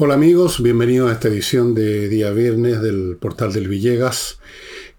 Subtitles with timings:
[0.00, 4.38] Hola amigos, bienvenidos a esta edición de día viernes del portal del Villegas,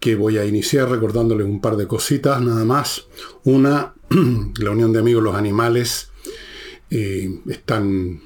[0.02, 3.08] que voy a iniciar recordándoles un par de cositas nada más.
[3.46, 3.94] Una,
[4.60, 6.12] la Unión de Amigos Los Animales
[6.90, 8.22] eh, están,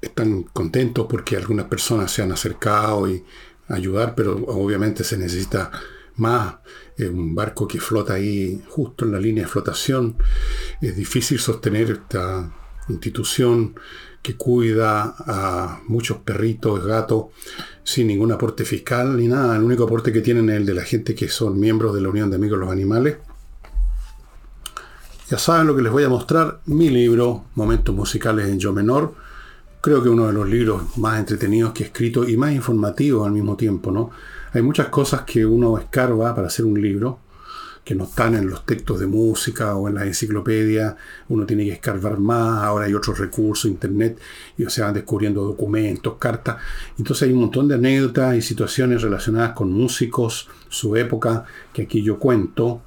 [0.00, 3.24] están contentos porque algunas personas se han acercado y
[3.66, 5.72] ayudar, pero obviamente se necesita
[6.14, 6.58] más.
[6.96, 10.16] Un barco que flota ahí justo en la línea de flotación.
[10.80, 12.54] Es difícil sostener esta
[12.88, 13.74] institución
[14.22, 17.26] que cuida a muchos perritos, gatos,
[17.82, 19.56] sin ningún aporte fiscal ni nada.
[19.56, 22.08] El único aporte que tienen es el de la gente que son miembros de la
[22.08, 23.16] Unión de Amigos de los Animales.
[25.28, 29.14] Ya saben lo que les voy a mostrar, mi libro, Momentos Musicales en Yo Menor.
[29.80, 33.32] Creo que uno de los libros más entretenidos que he escrito y más informativos al
[33.32, 34.10] mismo tiempo, ¿no?
[34.52, 37.18] Hay muchas cosas que uno escarba para hacer un libro
[37.84, 40.96] que no están en los textos de música o en la enciclopedia,
[41.28, 44.20] uno tiene que escarbar más, ahora hay otros recursos, internet,
[44.56, 46.58] y se van descubriendo documentos, cartas.
[46.96, 52.02] Entonces hay un montón de anécdotas y situaciones relacionadas con músicos, su época, que aquí
[52.02, 52.82] yo cuento,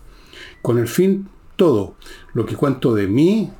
[0.62, 1.96] con el fin todo,
[2.34, 3.52] lo que cuento de mí,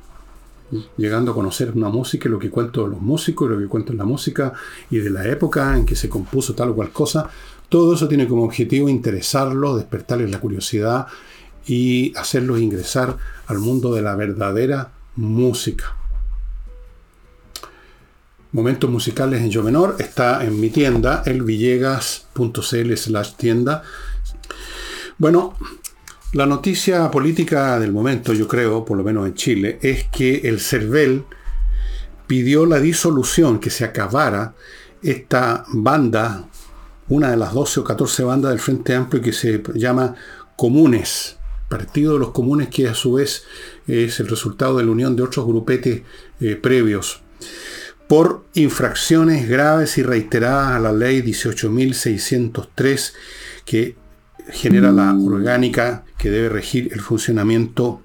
[0.96, 3.98] llegando a conocer una música, lo que cuento de los músicos, lo que cuento de
[3.98, 4.52] la música
[4.90, 7.28] y de la época en que se compuso tal o cual cosa,
[7.68, 11.06] todo eso tiene como objetivo interesarlos, despertarles la curiosidad
[11.66, 15.96] y hacerlos ingresar al mundo de la verdadera música.
[18.52, 23.82] Momentos musicales en Yo menor está en mi tienda, elvillegas.cl slash tienda.
[25.18, 25.56] Bueno,
[26.32, 30.60] la noticia política del momento, yo creo, por lo menos en Chile, es que el
[30.60, 31.24] CERVEL
[32.26, 34.54] pidió la disolución, que se acabara
[35.02, 36.48] esta banda
[37.08, 40.14] una de las 12 o 14 bandas del Frente Amplio que se llama
[40.56, 41.36] Comunes,
[41.68, 43.44] Partido de los Comunes, que a su vez
[43.86, 46.02] es el resultado de la unión de otros grupetes
[46.40, 47.22] eh, previos,
[48.08, 53.12] por infracciones graves y reiteradas a la ley 18.603
[53.64, 53.96] que
[54.52, 58.00] genera la orgánica que debe regir el funcionamiento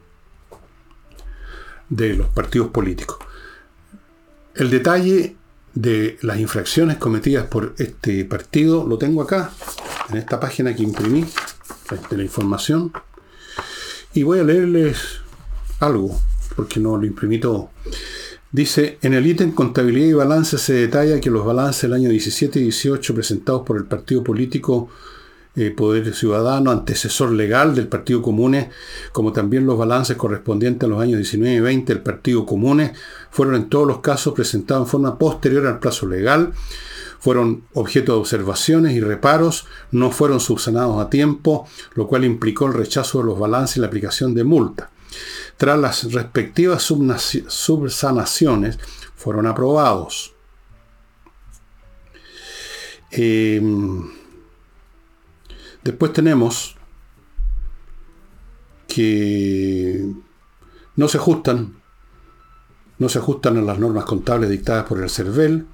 [1.89, 3.17] de los partidos políticos.
[4.55, 5.35] El detalle
[5.73, 9.51] de las infracciones cometidas por este partido lo tengo acá,
[10.09, 11.25] en esta página que imprimí,
[12.09, 12.91] de la información.
[14.13, 15.21] Y voy a leerles
[15.79, 16.19] algo,
[16.55, 17.69] porque no lo imprimí todo.
[18.51, 22.59] Dice, en el ítem contabilidad y balance se detalla que los balances del año 17
[22.59, 24.89] y 18 presentados por el partido político
[25.55, 28.67] eh, Poder Ciudadano, antecesor legal del Partido Comunes,
[29.11, 32.91] como también los balances correspondientes a los años 19 y 20 del Partido Comunes,
[33.31, 36.53] fueron en todos los casos presentados en forma posterior al plazo legal,
[37.21, 42.73] fueron objeto de observaciones y reparos, no fueron subsanados a tiempo, lo cual implicó el
[42.73, 44.89] rechazo de los balances y la aplicación de multa.
[45.55, 48.79] Tras las respectivas subsanaciones,
[49.15, 50.33] fueron aprobados.
[53.11, 53.61] Eh,
[55.83, 56.75] Después tenemos
[58.87, 60.05] que
[60.95, 61.81] no se ajustan,
[62.99, 65.65] no se ajustan a las normas contables dictadas por el CERVEL,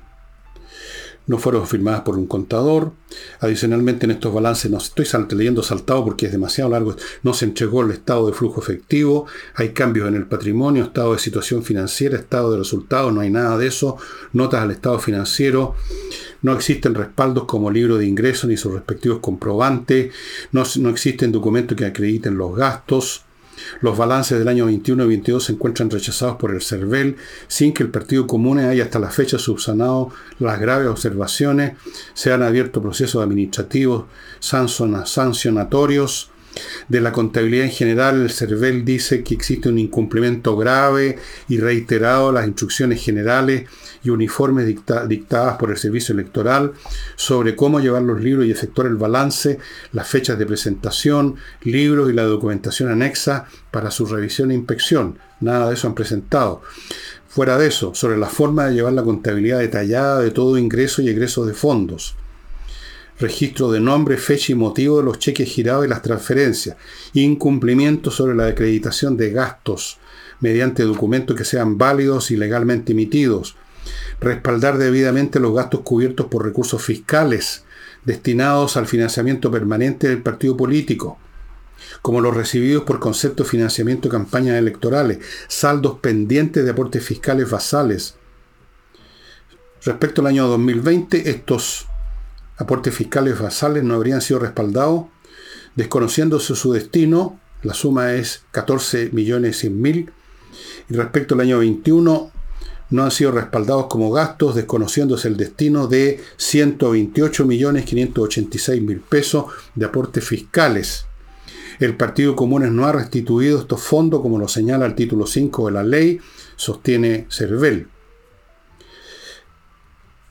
[1.28, 2.94] no fueron firmadas por un contador.
[3.40, 5.06] Adicionalmente, en estos balances, no estoy
[5.36, 9.70] leyendo saltado porque es demasiado largo, no se entregó el estado de flujo efectivo, hay
[9.70, 13.68] cambios en el patrimonio, estado de situación financiera, estado de resultados, no hay nada de
[13.68, 13.98] eso,
[14.34, 15.76] notas al estado financiero,
[16.42, 20.14] no existen respaldos como libro de ingresos ni sus respectivos comprobantes,
[20.52, 23.27] no, no existen documentos que acrediten los gastos,
[23.82, 27.16] los balances del año 21 y 22 se encuentran rechazados por el CERVEL
[27.48, 31.74] sin que el Partido Común haya hasta la fecha subsanado las graves observaciones,
[32.14, 34.06] se han abierto procesos administrativos
[34.40, 36.32] sancionatorios.
[36.88, 41.18] De la contabilidad en general, el CERVEL dice que existe un incumplimiento grave
[41.50, 43.68] y reiterado las instrucciones generales
[44.04, 46.74] y uniformes dictadas por el Servicio Electoral
[47.16, 49.60] sobre cómo llevar los libros y efectuar el balance,
[49.92, 55.20] las fechas de presentación, libros y la documentación anexa para su revisión e inspección.
[55.42, 56.62] Nada de eso han presentado.
[57.28, 61.10] Fuera de eso, sobre la forma de llevar la contabilidad detallada de todo ingreso y
[61.10, 62.16] egreso de fondos
[63.20, 66.78] registro de nombre, fecha y motivo de los cheques girados y las transferencias,
[67.14, 69.98] incumplimiento sobre la acreditación de gastos
[70.40, 73.56] mediante documentos que sean válidos y legalmente emitidos,
[74.20, 77.64] respaldar debidamente los gastos cubiertos por recursos fiscales
[78.06, 81.18] destinados al financiamiento permanente del partido político,
[82.02, 87.50] como los recibidos por concepto de financiamiento de campañas electorales, saldos pendientes de aportes fiscales
[87.50, 88.16] basales.
[89.84, 91.88] Respecto al año 2020, estos
[92.58, 95.06] aportes fiscales basales no habrían sido respaldados,
[95.76, 100.12] desconociéndose su destino, la suma es 14 millones 100 mil,
[100.90, 102.32] y respecto al año 21,
[102.90, 109.46] no han sido respaldados como gastos, desconociéndose el destino de 128.586.000 pesos
[109.76, 111.06] de aportes fiscales.
[111.80, 115.72] El Partido Comunes no ha restituido estos fondos, como lo señala el título 5 de
[115.72, 116.20] la ley,
[116.56, 117.88] sostiene Cervel.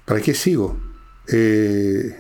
[0.05, 0.77] ¿Para qué sigo?
[1.29, 2.17] Eh,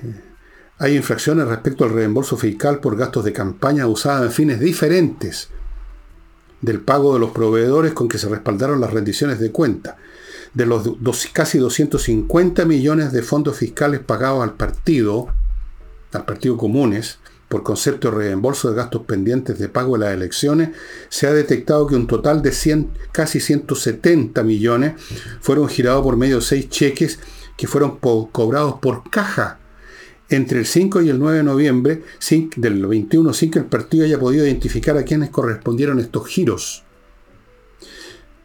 [0.78, 5.48] hay infracciones respecto al reembolso fiscal por gastos de campaña usada en fines diferentes
[6.60, 9.96] del pago de los proveedores con que se respaldaron las rendiciones de cuenta
[10.54, 15.28] de los casi 250 millones de fondos fiscales pagados al partido,
[16.12, 17.18] al Partido Comunes,
[17.48, 20.70] por concepto de reembolso de gastos pendientes de pago de las elecciones,
[21.10, 24.94] se ha detectado que un total de 100, casi 170 millones
[25.40, 27.18] fueron girados por medio de seis cheques
[27.56, 29.58] que fueron cobrados por caja
[30.28, 32.02] entre el 5 y el 9 de noviembre
[32.56, 36.82] del 21 sin que el partido haya podido identificar a quienes correspondieron estos giros.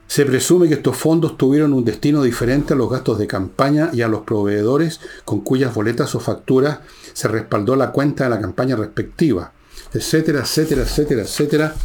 [0.08, 4.02] Se presume que estos fondos tuvieron un destino diferente a los gastos de campaña y
[4.02, 6.80] a los proveedores con cuyas boletas o facturas
[7.14, 9.54] se respaldó la cuenta de la campaña respectiva,
[9.94, 11.76] etcétera, etcétera, etcétera, etcétera.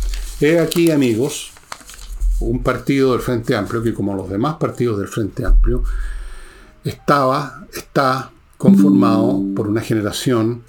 [0.40, 1.52] He aquí, amigos,
[2.40, 5.84] un partido del Frente Amplio que, como los demás partidos del Frente Amplio,
[6.88, 10.62] estaba, está conformado por una generación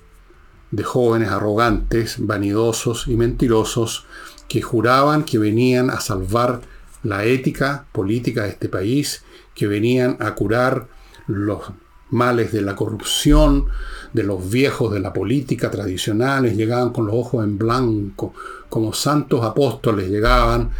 [0.71, 4.05] de jóvenes arrogantes, vanidosos y mentirosos
[4.47, 6.61] que juraban que venían a salvar
[7.03, 9.23] la ética política de este país,
[9.53, 10.87] que venían a curar
[11.27, 11.61] los
[12.09, 13.65] males de la corrupción,
[14.11, 18.33] de los viejos de la política tradicionales, llegaban con los ojos en blanco,
[18.69, 20.71] como santos apóstoles llegaban,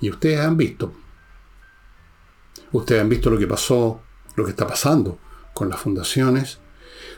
[0.00, 0.92] y ustedes han visto,
[2.72, 4.00] ustedes han visto lo que pasó,
[4.36, 5.18] lo que está pasando
[5.54, 6.58] con las fundaciones.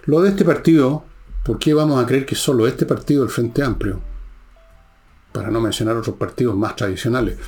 [0.05, 1.05] Lo de este partido,
[1.45, 4.01] ¿por qué vamos a creer que solo este partido, el Frente Amplio,
[5.33, 7.39] para no mencionar otros partidos más tradicionales,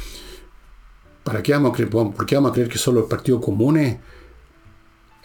[1.27, 3.99] ¿Para qué vamos a creer, ¿Por qué vamos a creer que solo el Partido Comunes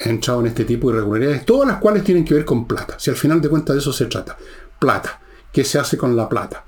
[0.03, 1.45] ha entrado en este tipo de irregularidades?
[1.45, 2.95] Todas las cuales tienen que ver con plata.
[2.97, 4.35] Si al final de cuentas de eso se trata.
[4.79, 5.21] Plata.
[5.53, 6.65] ¿Qué se hace con la plata?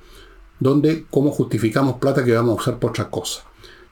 [0.59, 3.41] ¿Dónde, cómo justificamos plata que vamos a usar por otra cosa?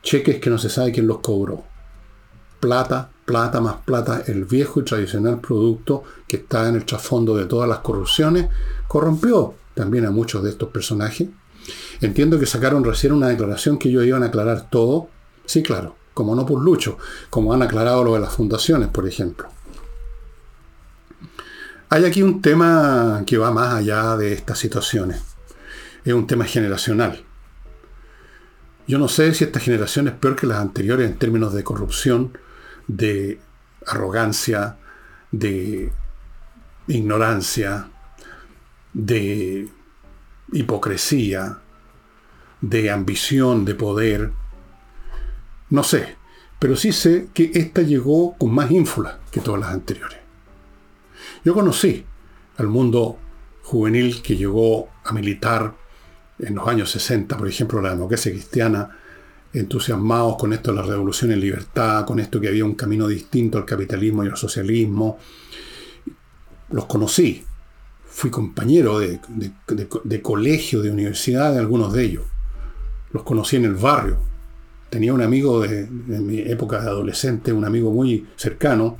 [0.03, 1.63] Cheques que no se sabe quién los cobró.
[2.59, 7.45] Plata, plata más plata, el viejo y tradicional producto que está en el trasfondo de
[7.45, 8.49] todas las corrupciones,
[8.89, 11.29] corrompió también a muchos de estos personajes.
[12.01, 15.07] Entiendo que sacaron recién una declaración que ellos iban a aclarar todo,
[15.45, 16.97] Sí, claro, como no por Lucho,
[17.29, 19.49] como han aclarado lo de las fundaciones, por ejemplo.
[21.89, 25.21] Hay aquí un tema que va más allá de estas situaciones.
[26.05, 27.23] Es un tema generacional.
[28.87, 32.37] Yo no sé si esta generación es peor que las anteriores en términos de corrupción,
[32.97, 33.39] de
[33.87, 34.77] arrogancia,
[35.31, 35.91] de
[36.87, 37.89] ignorancia,
[38.93, 39.69] de
[40.51, 41.59] hipocresía,
[42.59, 44.31] de ambición de poder,
[45.69, 46.17] no sé,
[46.59, 50.19] pero sí sé que esta llegó con más ínfula que todas las anteriores.
[51.45, 52.05] Yo conocí
[52.57, 53.17] al mundo
[53.63, 55.75] juvenil que llegó a militar
[56.39, 58.97] en los años 60, por ejemplo, la democracia cristiana,
[59.53, 63.57] entusiasmados con esto de la revolución en libertad, con esto que había un camino distinto
[63.57, 65.17] al capitalismo y al socialismo.
[66.69, 67.43] Los conocí.
[68.05, 69.19] Fui compañero de,
[70.03, 72.25] de colegio, de universidad de algunos de ellos.
[73.13, 74.17] Los conocí en el barrio,
[74.91, 78.97] tenía un amigo de, mi época de adolescente, un amigo muy cercano,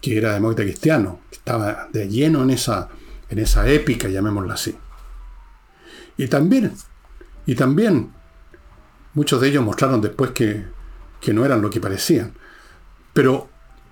[0.00, 2.88] que era demócrata cristiano, que estaba de lleno en esa,
[3.28, 4.74] en esa épica, llamémosla así.
[6.16, 6.72] Y también,
[7.44, 8.12] y también,
[9.16, 10.66] muchos de ellos mostraron después que,
[11.20, 12.34] que no eran lo que parecían.
[13.12, 13.48] Pero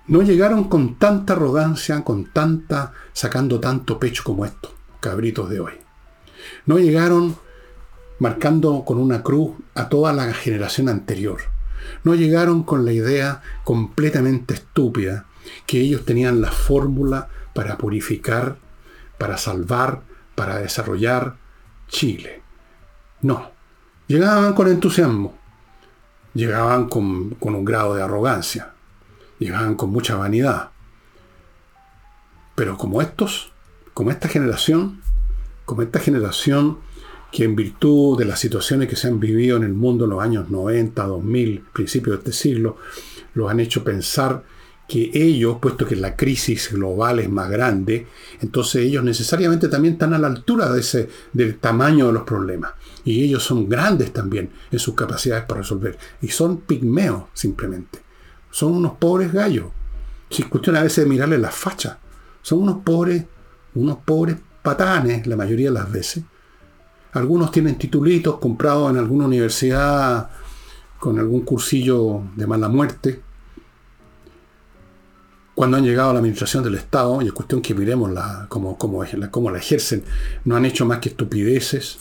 [0.07, 5.73] no llegaron con tanta arrogancia, con tanta, sacando tanto pecho como estos cabritos de hoy.
[6.67, 7.35] No llegaron
[8.19, 11.41] marcando con una cruz a toda la generación anterior.
[12.03, 15.25] No llegaron con la idea completamente estúpida
[15.65, 18.57] que ellos tenían la fórmula para purificar,
[19.17, 20.01] para salvar,
[20.35, 21.37] para desarrollar
[21.87, 22.43] Chile.
[23.21, 23.54] No,
[24.07, 25.33] llegaban con entusiasmo,
[26.33, 28.73] llegaban con, con un grado de arrogancia,
[29.39, 30.69] llegaban con mucha vanidad.
[32.55, 33.51] Pero como estos,
[33.93, 35.01] como esta generación,
[35.65, 36.79] como esta generación
[37.31, 40.21] que en virtud de las situaciones que se han vivido en el mundo en los
[40.21, 42.77] años 90, 2000, principios de este siglo,
[43.33, 44.43] los han hecho pensar
[44.87, 48.07] que ellos, puesto que la crisis global es más grande,
[48.41, 52.73] entonces ellos necesariamente también están a la altura de ese, del tamaño de los problemas.
[53.03, 55.97] Y ellos son grandes también en sus capacidades para resolver.
[56.21, 57.99] Y son pigmeos, simplemente.
[58.51, 59.67] Son unos pobres gallos.
[60.29, 61.97] Si cuestión a veces de mirarles las fachas.
[62.41, 63.25] Son unos pobres,
[63.75, 66.23] unos pobres patanes, la mayoría de las veces,
[67.15, 70.29] algunos tienen titulitos comprados en alguna universidad
[70.99, 73.21] con algún cursillo de mala muerte.
[75.55, 78.11] Cuando han llegado a la administración del Estado, y es cuestión que miremos
[78.49, 80.03] cómo, cómo, cómo la ejercen,
[80.43, 81.97] no han hecho más que estupideces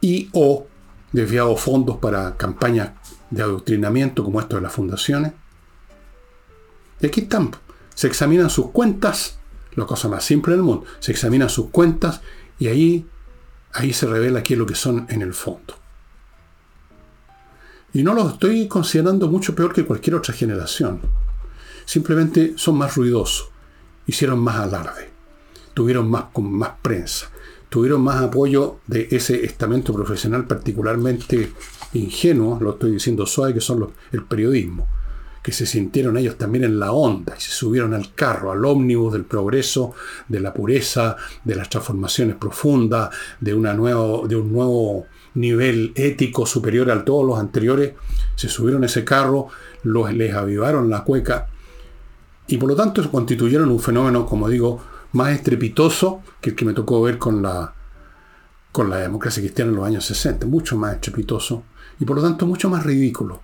[0.00, 0.66] y o
[1.12, 2.92] desviado fondos para campañas
[3.30, 5.32] de adoctrinamiento como esto de las fundaciones.
[7.00, 7.50] Y aquí están.
[7.94, 9.38] Se examinan sus cuentas,
[9.74, 10.86] la cosa más simple del mundo.
[10.98, 12.22] Se examinan sus cuentas
[12.58, 13.06] y ahí,
[13.74, 15.74] ahí se revela qué es lo que son en el fondo.
[17.92, 21.00] Y no los estoy considerando mucho peor que cualquier otra generación.
[21.86, 23.48] Simplemente son más ruidosos,
[24.08, 25.08] hicieron más alarde,
[25.72, 27.30] tuvieron más, más prensa,
[27.68, 31.52] tuvieron más apoyo de ese estamento profesional particularmente
[31.92, 34.88] ingenuo, lo estoy diciendo suave, que son el periodismo,
[35.44, 39.12] que se sintieron ellos también en la onda y se subieron al carro, al ómnibus
[39.12, 39.94] del progreso,
[40.26, 47.24] de la pureza, de las transformaciones profundas, de un nuevo nivel ético superior a todos
[47.24, 47.92] los anteriores,
[48.34, 49.46] se subieron a ese carro,
[49.84, 51.46] los, les avivaron la cueca
[52.48, 54.80] y por lo tanto constituyeron un fenómeno, como digo,
[55.12, 57.74] más estrepitoso que el que me tocó ver con la,
[58.72, 61.64] con la democracia cristiana en los años 60, mucho más estrepitoso
[61.98, 63.40] y por lo tanto mucho más ridículo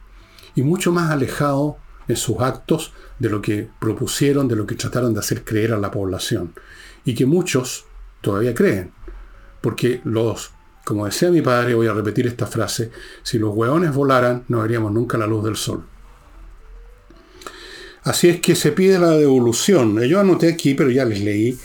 [0.54, 1.78] y mucho más alejado
[2.08, 5.78] en sus actos de lo que propusieron, de lo que trataron de hacer creer a
[5.78, 6.52] la población
[7.04, 7.86] y que muchos
[8.20, 8.92] todavía creen,
[9.60, 10.50] porque los,
[10.84, 12.90] como decía mi padre, voy a repetir esta frase,
[13.22, 15.84] si los hueones volaran no veríamos nunca la luz del sol.
[18.04, 20.00] Así es que se pide la devolución.
[20.02, 21.58] Yo anoté aquí, pero ya les leí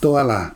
[0.00, 0.52] todas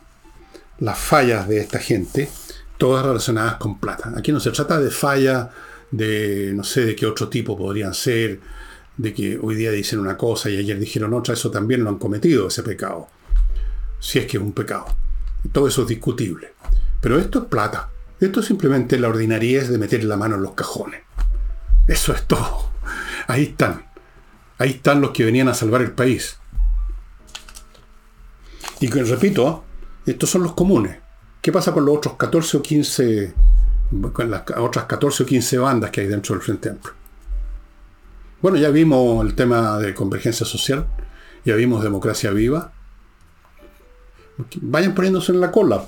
[0.79, 2.29] las fallas de esta gente,
[2.77, 4.13] todas relacionadas con plata.
[4.15, 5.49] Aquí no se trata de fallas
[5.91, 8.39] de no sé de qué otro tipo podrían ser,
[8.97, 11.99] de que hoy día dicen una cosa y ayer dijeron otra, eso también lo han
[11.99, 13.07] cometido, ese pecado.
[13.99, 14.85] Si es que es un pecado.
[15.51, 16.53] Todo eso es discutible.
[17.01, 17.89] Pero esto es plata.
[18.19, 21.01] Esto es simplemente la ordinariez de meter la mano en los cajones.
[21.87, 22.71] Eso es todo.
[23.27, 23.85] Ahí están.
[24.57, 26.37] Ahí están los que venían a salvar el país.
[28.79, 29.63] Y que, repito,
[30.05, 30.97] estos son los comunes.
[31.41, 33.33] ¿Qué pasa con los otros 14 o 15,
[34.13, 36.93] con las otras 14 o 15 bandas que hay dentro del Frente Amplio?
[38.41, 40.87] Bueno, ya vimos el tema de convergencia social,
[41.43, 42.73] ya vimos democracia viva.
[44.61, 45.83] Vayan poniéndose en la cola.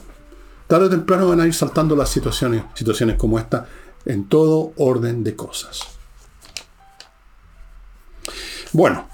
[0.68, 3.68] Tarde o temprano van a ir saltando las situaciones, situaciones como esta
[4.06, 5.97] en todo orden de cosas.
[8.78, 9.08] Bueno,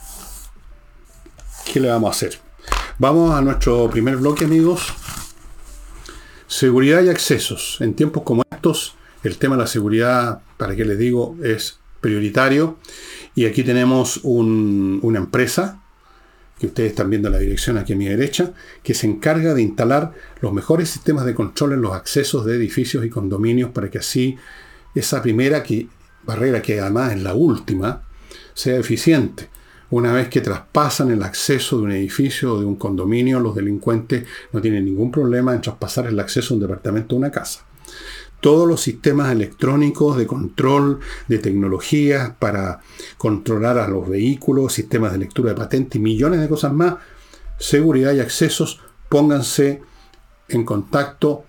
[1.72, 2.38] ¿qué le vamos a hacer?
[2.98, 4.94] Vamos a nuestro primer bloque, amigos.
[6.48, 7.78] Seguridad y accesos.
[7.80, 12.78] En tiempos como estos, el tema de la seguridad, para qué les digo, es prioritario.
[13.36, 15.82] Y aquí tenemos una empresa,
[16.60, 18.52] que ustedes están viendo la dirección aquí a mi derecha,
[18.84, 23.06] que se encarga de instalar los mejores sistemas de control en los accesos de edificios
[23.06, 24.36] y condominios para que así
[24.94, 25.64] esa primera
[26.26, 28.04] barrera, que además es la última,
[28.54, 29.53] sea eficiente.
[29.94, 34.26] Una vez que traspasan el acceso de un edificio o de un condominio, los delincuentes
[34.52, 37.64] no tienen ningún problema en traspasar el acceso a un departamento o una casa.
[38.40, 42.82] Todos los sistemas electrónicos de control, de tecnologías para
[43.20, 46.96] controlar a los vehículos, sistemas de lectura de patente y millones de cosas más,
[47.60, 49.84] seguridad y accesos, pónganse
[50.50, 51.46] en contacto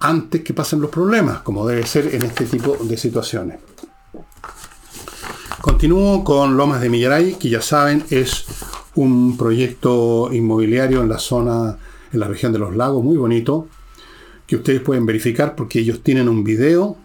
[0.00, 3.67] antes que pasen los problemas, como debe ser en este tipo de situaciones.
[5.60, 8.44] Continúo con Lomas de Millaray, que ya saben es
[8.94, 11.78] un proyecto inmobiliario en la zona,
[12.12, 13.66] en la región de los lagos, muy bonito,
[14.46, 16.96] que ustedes pueden verificar porque ellos tienen un video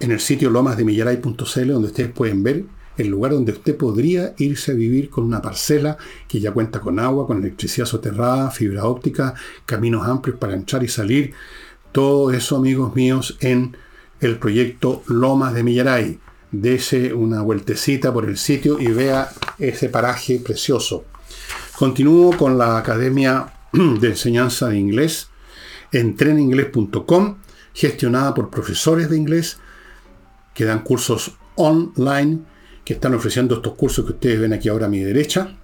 [0.00, 2.64] en el sitio lomasdemillaray.cl donde ustedes pueden ver
[2.96, 6.98] el lugar donde usted podría irse a vivir con una parcela que ya cuenta con
[6.98, 9.34] agua, con electricidad soterrada, fibra óptica,
[9.66, 11.34] caminos amplios para entrar y salir.
[11.92, 13.76] Todo eso, amigos míos, en
[14.20, 16.18] el proyecto Lomas de Millaray
[16.60, 21.04] dese una vueltecita por el sitio y vea ese paraje precioso.
[21.76, 25.28] Continúo con la Academia de Enseñanza de Inglés
[25.92, 27.36] en treninglés.com,
[27.72, 29.58] gestionada por profesores de inglés
[30.54, 32.40] que dan cursos online,
[32.84, 35.56] que están ofreciendo estos cursos que ustedes ven aquí ahora a mi derecha,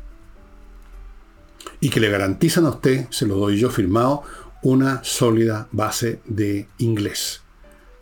[1.81, 4.23] y que le garantizan a usted, se lo doy yo firmado,
[4.63, 7.43] una sólida base de inglés.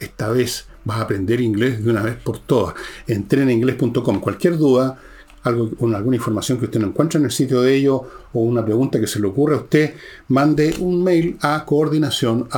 [0.01, 2.75] Esta vez vas a aprender inglés de una vez por todas.
[3.07, 4.21] Entreninglés.com.
[4.21, 4.99] Cualquier duda,
[5.43, 8.01] algo, alguna información que usted no encuentre en el sitio de ellos
[8.33, 9.95] o una pregunta que se le ocurra a usted,
[10.29, 12.49] mande un mail a coordinación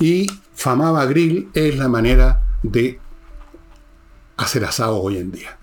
[0.00, 2.98] Y Famaba Grill es la manera de
[4.38, 5.58] hacer asado hoy en día.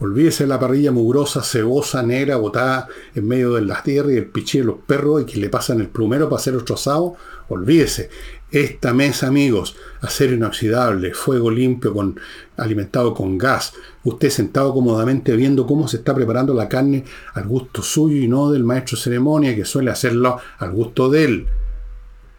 [0.00, 4.26] Olvídese de la parrilla mugrosa, cebosa, negra, botada en medio de las tierras y el
[4.26, 7.16] pichí de los perros y que le pasan el plumero para hacer otro asado.
[7.50, 8.08] Olvídese.
[8.52, 12.18] Esta mesa, amigos, acero inoxidable, fuego limpio, con,
[12.56, 13.74] alimentado con gas.
[14.02, 17.04] Usted sentado cómodamente viendo cómo se está preparando la carne
[17.34, 21.46] al gusto suyo y no del maestro ceremonia que suele hacerlo al gusto de él.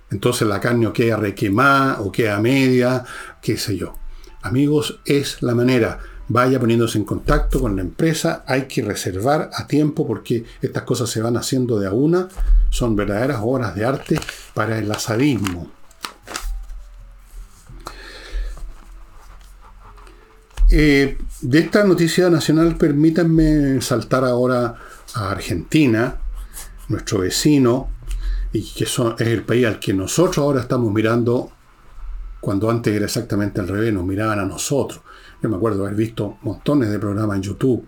[0.10, 3.06] Entonces la carne o queda requemada o queda media,
[3.42, 3.96] qué sé yo.
[4.42, 6.00] Amigos, es la manera.
[6.28, 8.44] Vaya poniéndose en contacto con la empresa.
[8.48, 12.28] Hay que reservar a tiempo porque estas cosas se van haciendo de a una.
[12.70, 14.20] Son verdaderas obras de arte
[14.54, 15.72] para el asadismo.
[20.74, 24.74] Eh, de esta noticia nacional, permítanme saltar ahora
[25.14, 26.16] a Argentina,
[26.88, 27.90] nuestro vecino,
[28.54, 31.52] y que es el país al que nosotros ahora estamos mirando,
[32.40, 35.02] cuando antes era exactamente al revés, nos miraban a nosotros.
[35.44, 37.86] Yo me acuerdo haber visto montones de programas en YouTube,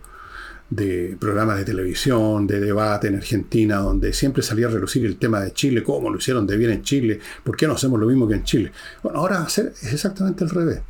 [0.69, 5.39] de programas de televisión, de debate en Argentina, donde siempre salía a relucir el tema
[5.39, 8.27] de Chile, cómo lo hicieron de bien en Chile, por qué no hacemos lo mismo
[8.27, 8.73] que en Chile.
[9.01, 9.57] Bueno, ahora es
[9.93, 10.81] exactamente al revés.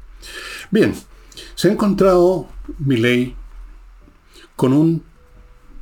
[0.72, 0.94] Bien,
[1.56, 2.48] se ha encontrado
[2.88, 3.36] ley
[4.56, 5.04] con un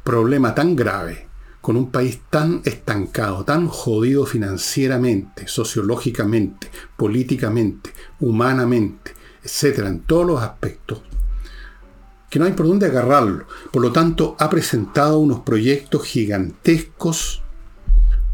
[0.03, 1.27] problema tan grave,
[1.61, 10.41] con un país tan estancado, tan jodido financieramente, sociológicamente, políticamente, humanamente, etcétera, en todos los
[10.41, 11.01] aspectos,
[12.29, 13.45] que no hay por dónde agarrarlo.
[13.71, 17.43] Por lo tanto, ha presentado unos proyectos gigantescos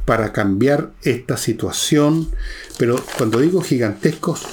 [0.05, 2.29] para cambiar esta situación,
[2.77, 4.47] pero cuando digo gigantescos,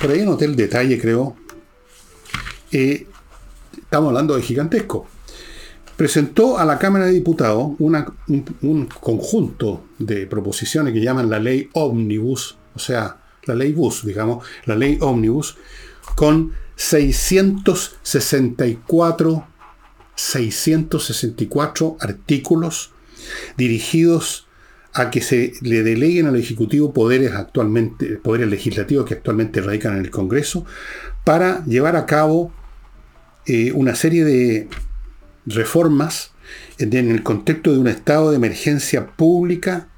[0.00, 1.36] por ahí noté el detalle, creo,
[2.72, 3.06] eh,
[3.76, 5.06] estamos hablando de gigantesco,
[5.96, 12.58] presentó a la Cámara de Diputados un, conjunto de proposiciones que llaman la ley Omnibus,
[12.74, 15.56] o sea, la ley Bus, digamos, la ley Omnibus,
[16.14, 19.46] con 664,
[20.14, 22.92] 664 artículos
[23.56, 24.46] dirigidos
[24.92, 30.00] a que se le deleguen al Ejecutivo poderes actualmente, poderes legislativos que actualmente radican en
[30.00, 30.64] el Congreso,
[31.24, 32.52] para llevar a cabo
[33.46, 34.68] eh, una serie de
[35.46, 36.32] reformas
[36.78, 39.88] en el contexto de un estado de emergencia pública,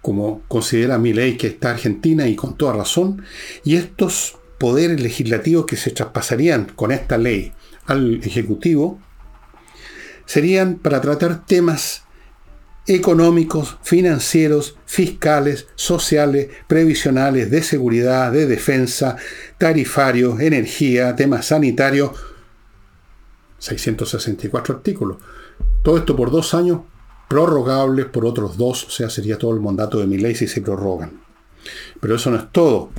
[0.00, 3.22] como considera mi ley que está Argentina y con toda razón,
[3.64, 7.52] y estos poderes legislativos que se traspasarían con esta ley
[7.86, 9.00] al Ejecutivo
[10.26, 12.02] serían para tratar temas
[12.86, 19.16] económicos, financieros, fiscales, sociales, previsionales, de seguridad, de defensa,
[19.58, 22.12] tarifarios, energía, temas sanitarios.
[23.58, 25.18] 664 artículos.
[25.82, 26.80] Todo esto por dos años,
[27.28, 30.60] prorrogables por otros dos, o sea, sería todo el mandato de mi ley si se
[30.60, 31.20] prorrogan.
[32.00, 32.90] Pero eso no es todo.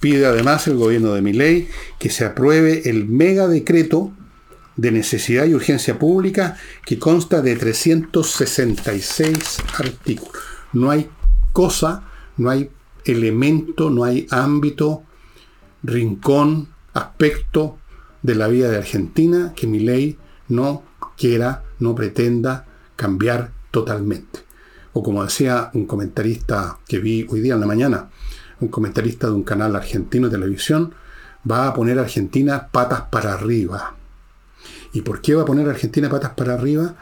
[0.00, 4.12] Pide además el gobierno de mi ley que se apruebe el mega decreto
[4.76, 10.42] de necesidad y urgencia pública que consta de 366 artículos.
[10.72, 11.08] No hay
[11.52, 12.04] cosa,
[12.36, 12.70] no hay
[13.04, 15.02] elemento, no hay ámbito,
[15.82, 17.77] rincón, aspecto
[18.22, 20.82] de la vida de Argentina que mi ley no
[21.16, 24.40] quiera, no pretenda cambiar totalmente.
[24.92, 28.10] O como decía un comentarista que vi hoy día en la mañana,
[28.60, 30.94] un comentarista de un canal argentino de televisión,
[31.48, 33.94] va a poner a Argentina patas para arriba.
[34.92, 36.94] ¿Y por qué va a poner a Argentina patas para arriba?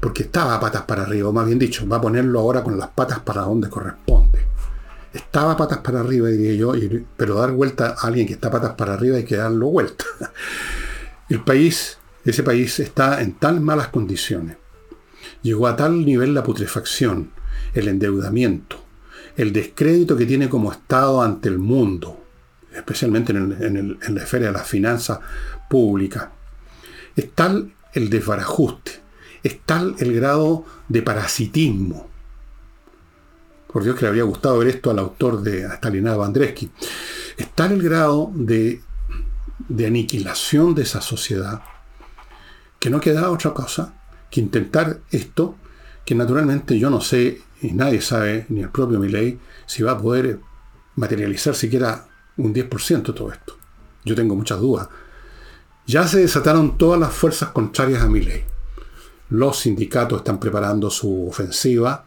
[0.00, 2.88] Porque estaba patas para arriba, o más bien dicho, va a ponerlo ahora con las
[2.90, 4.49] patas para donde corresponde.
[5.12, 6.72] Estaba patas para arriba, diría yo,
[7.16, 10.04] pero dar vuelta a alguien que está patas para arriba hay que darlo vuelta.
[11.28, 14.56] El país, ese país está en tan malas condiciones.
[15.42, 17.30] Llegó a tal nivel la putrefacción,
[17.74, 18.76] el endeudamiento,
[19.36, 22.22] el descrédito que tiene como Estado ante el mundo,
[22.74, 25.20] especialmente en, en la esfera de las finanzas
[25.68, 26.28] públicas,
[27.16, 28.92] es tal el desbarajuste,
[29.42, 32.09] es tal el grado de parasitismo.
[33.72, 36.70] Por Dios que le habría gustado ver esto al autor de Stalinado Andresky.
[37.36, 38.80] Es tal el grado de,
[39.68, 41.62] de aniquilación de esa sociedad
[42.78, 43.94] que no queda otra cosa
[44.30, 45.56] que intentar esto,
[46.04, 49.98] que naturalmente yo no sé, y nadie sabe, ni el propio Milley, si va a
[49.98, 50.40] poder
[50.96, 52.06] materializar siquiera
[52.36, 53.56] un 10% todo esto.
[54.04, 54.88] Yo tengo muchas dudas.
[55.86, 58.44] Ya se desataron todas las fuerzas contrarias a mi ley.
[59.28, 62.06] Los sindicatos están preparando su ofensiva,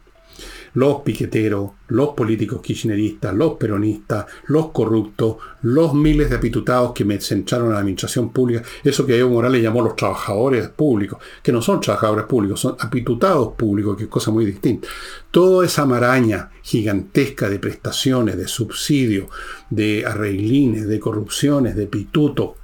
[0.73, 7.21] los piqueteros, los políticos kirchneristas, los peronistas, los corruptos, los miles de apitutados que me
[7.21, 11.61] centraron en la administración pública, eso que Evo Morales llamó los trabajadores públicos, que no
[11.61, 14.87] son trabajadores públicos, son apitutados públicos, que es cosa muy distinta.
[15.29, 19.27] Toda esa maraña gigantesca de prestaciones, de subsidios,
[19.69, 22.55] de arreglines, de corrupciones, de pituto,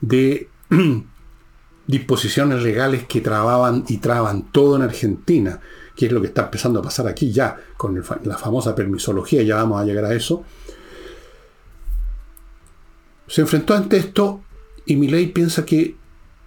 [0.00, 0.48] de
[1.86, 5.60] disposiciones legales que trababan y traban todo en Argentina,
[5.94, 9.56] que es lo que está empezando a pasar aquí ya, con la famosa permisología, ya
[9.56, 10.44] vamos a llegar a eso,
[13.26, 14.42] se enfrentó ante esto
[14.86, 15.96] y ley piensa que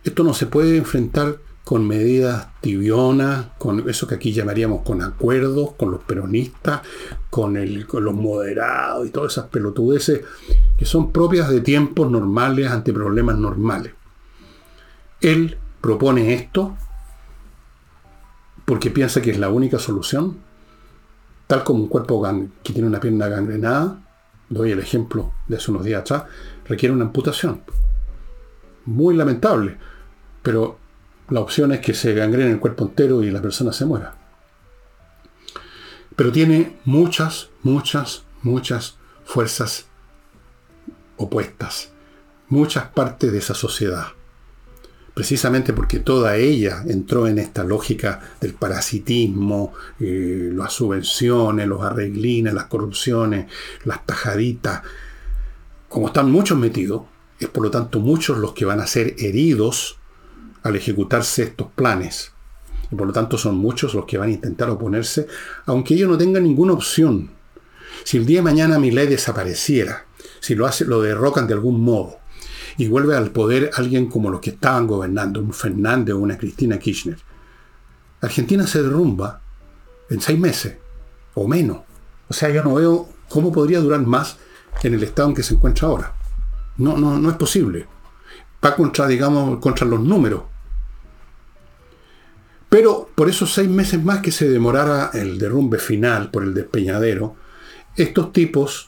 [0.03, 5.71] esto no se puede enfrentar con medidas tibionas, con eso que aquí llamaríamos con acuerdos,
[5.73, 6.81] con los peronistas,
[7.29, 7.57] con,
[7.87, 10.21] con los moderados y todas esas pelotudeces
[10.77, 13.91] que son propias de tiempos normales ante problemas normales.
[15.19, 16.77] Él propone esto
[18.67, 20.39] porque piensa que es la única solución,
[21.47, 22.21] tal como un cuerpo
[22.61, 24.01] que tiene una pierna gangrenada,
[24.49, 26.25] doy el ejemplo de hace unos días atrás,
[26.65, 27.61] requiere una amputación.
[28.83, 29.77] Muy lamentable,
[30.43, 30.77] pero
[31.29, 34.15] la opción es que se gangrene el cuerpo entero y la persona se muera.
[36.17, 39.85] Pero tiene muchas, muchas, muchas fuerzas
[41.15, 41.93] opuestas,
[42.49, 44.07] muchas partes de esa sociedad.
[45.17, 52.53] Precisamente porque toda ella entró en esta lógica del parasitismo, eh, las subvenciones, los arreglines,
[52.53, 53.47] las corrupciones,
[53.83, 54.83] las tajaditas.
[55.89, 57.01] Como están muchos metidos,
[57.39, 59.97] es por lo tanto muchos los que van a ser heridos
[60.61, 62.33] al ejecutarse estos planes.
[62.91, 65.25] Y por lo tanto son muchos los que van a intentar oponerse,
[65.65, 67.31] aunque ellos no tengan ninguna opción.
[68.03, 70.05] Si el día de mañana mi ley desapareciera,
[70.41, 72.19] si lo, hace, lo derrocan de algún modo,
[72.77, 76.77] y vuelve al poder alguien como los que estaban gobernando, un Fernández o una Cristina
[76.77, 77.17] Kirchner,
[78.21, 79.41] Argentina se derrumba
[80.09, 80.77] en seis meses
[81.33, 81.79] o menos.
[82.29, 84.37] O sea, yo no veo cómo podría durar más
[84.83, 86.13] en el estado en que se encuentra ahora.
[86.77, 87.87] No, no, no es posible.
[88.63, 90.43] Va contra, digamos, contra los números.
[92.69, 97.35] Pero por esos seis meses más que se demorara el derrumbe final por el despeñadero,
[97.95, 98.86] estos tipos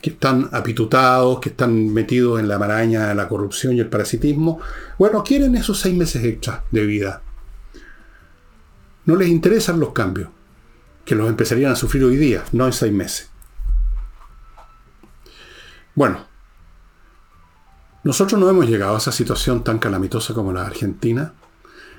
[0.00, 4.60] que están apitutados, que están metidos en la maraña de la corrupción y el parasitismo,
[4.98, 7.22] bueno, quieren esos seis meses extras de vida.
[9.06, 10.28] No les interesan los cambios,
[11.04, 13.30] que los empezarían a sufrir hoy día, no en seis meses.
[15.94, 16.26] Bueno,
[18.04, 21.32] nosotros no hemos llegado a esa situación tan calamitosa como la Argentina,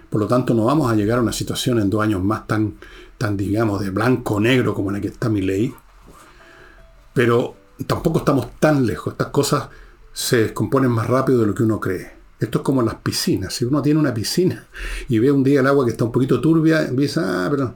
[0.10, 2.78] por lo tanto, no vamos a llegar a una situación en dos años más tan,
[3.18, 5.74] tan digamos, de blanco o negro como la que está mi ley.
[7.14, 9.14] Pero tampoco estamos tan lejos.
[9.14, 9.70] Estas cosas
[10.14, 12.12] se descomponen más rápido de lo que uno cree.
[12.40, 13.54] Esto es como las piscinas.
[13.54, 14.68] Si uno tiene una piscina
[15.08, 17.76] y ve un día el agua que está un poquito turbia, empieza, ah, pero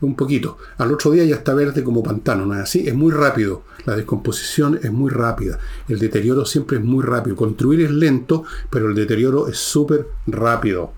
[0.00, 0.58] un poquito.
[0.78, 2.88] Al otro día ya está verde como pantano, ¿no es así?
[2.88, 3.64] Es muy rápido.
[3.84, 5.58] La descomposición es muy rápida.
[5.88, 7.36] El deterioro siempre es muy rápido.
[7.36, 10.92] Construir es lento, pero el deterioro es súper rápido.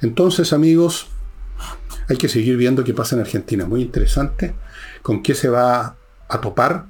[0.00, 1.08] Entonces, amigos,
[2.08, 3.66] hay que seguir viendo qué pasa en Argentina.
[3.66, 4.54] Muy interesante.
[5.02, 5.96] Con qué se va
[6.28, 6.86] a topar,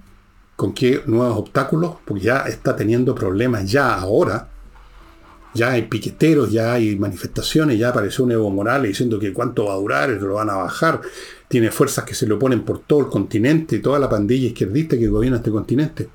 [0.57, 4.49] con qué nuevos obstáculos, porque ya está teniendo problemas ya ahora.
[5.55, 9.73] Ya hay piqueteros, ya hay manifestaciones, ya apareció un Evo Morales diciendo que cuánto va
[9.73, 11.01] a durar, lo van a bajar.
[11.49, 14.97] Tiene fuerzas que se le oponen por todo el continente y toda la pandilla izquierdista
[14.97, 16.09] que gobierna este continente.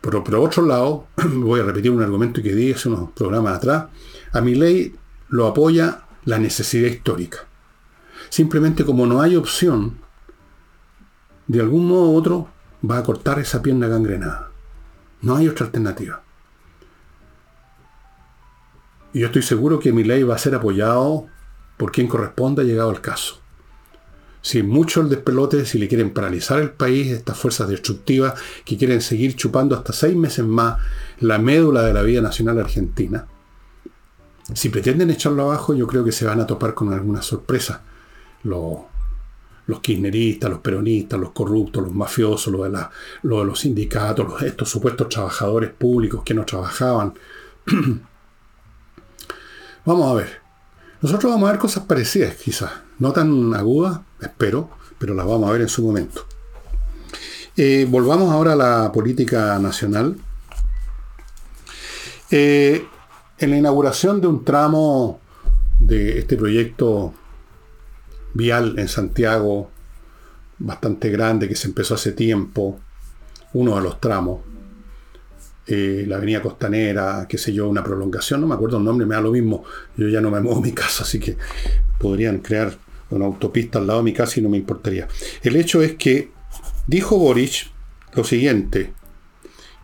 [0.00, 3.86] Pero por otro lado, voy a repetir un argumento que di hace unos programas atrás,
[4.32, 4.94] a mi ley
[5.28, 7.46] lo apoya la necesidad histórica.
[8.28, 9.98] Simplemente como no hay opción,
[11.46, 12.48] de algún modo u otro
[12.88, 14.50] va a cortar esa pierna gangrenada.
[15.22, 16.22] No hay otra alternativa.
[19.12, 21.26] Y yo estoy seguro que mi ley va a ser apoyado
[21.76, 23.40] por quien corresponda llegado al caso
[24.42, 29.00] si mucho el despelote, si le quieren paralizar el país, estas fuerzas destructivas que quieren
[29.00, 30.78] seguir chupando hasta seis meses más
[31.20, 33.26] la médula de la vida nacional argentina,
[34.54, 37.82] si pretenden echarlo abajo, yo creo que se van a topar con alguna sorpresa.
[38.44, 38.80] Los,
[39.82, 42.90] kirchneristas, los peronistas, los corruptos, los mafiosos, la,
[43.22, 47.14] de los sindicatos, estos supuestos trabajadores públicos que no trabajaban.
[49.84, 50.40] vamos a ver.
[51.00, 52.70] Nosotros vamos a ver cosas parecidas, quizás.
[52.98, 56.26] No tan agudas, espero, pero las vamos a ver en su momento.
[57.56, 60.16] Eh, volvamos ahora a la política nacional.
[62.30, 62.86] Eh,
[63.40, 65.18] en la inauguración de un tramo
[65.78, 67.14] de este proyecto
[68.34, 69.70] vial en Santiago,
[70.58, 72.78] bastante grande, que se empezó hace tiempo,
[73.54, 74.42] uno de los tramos,
[75.66, 79.14] eh, la avenida costanera, qué sé yo, una prolongación, no me acuerdo el nombre, me
[79.14, 79.64] da lo mismo,
[79.96, 81.38] yo ya no me muevo mi casa, así que
[81.98, 82.76] podrían crear
[83.08, 85.08] una autopista al lado de mi casa y no me importaría.
[85.42, 86.30] El hecho es que
[86.86, 87.70] dijo Boric
[88.14, 88.92] lo siguiente,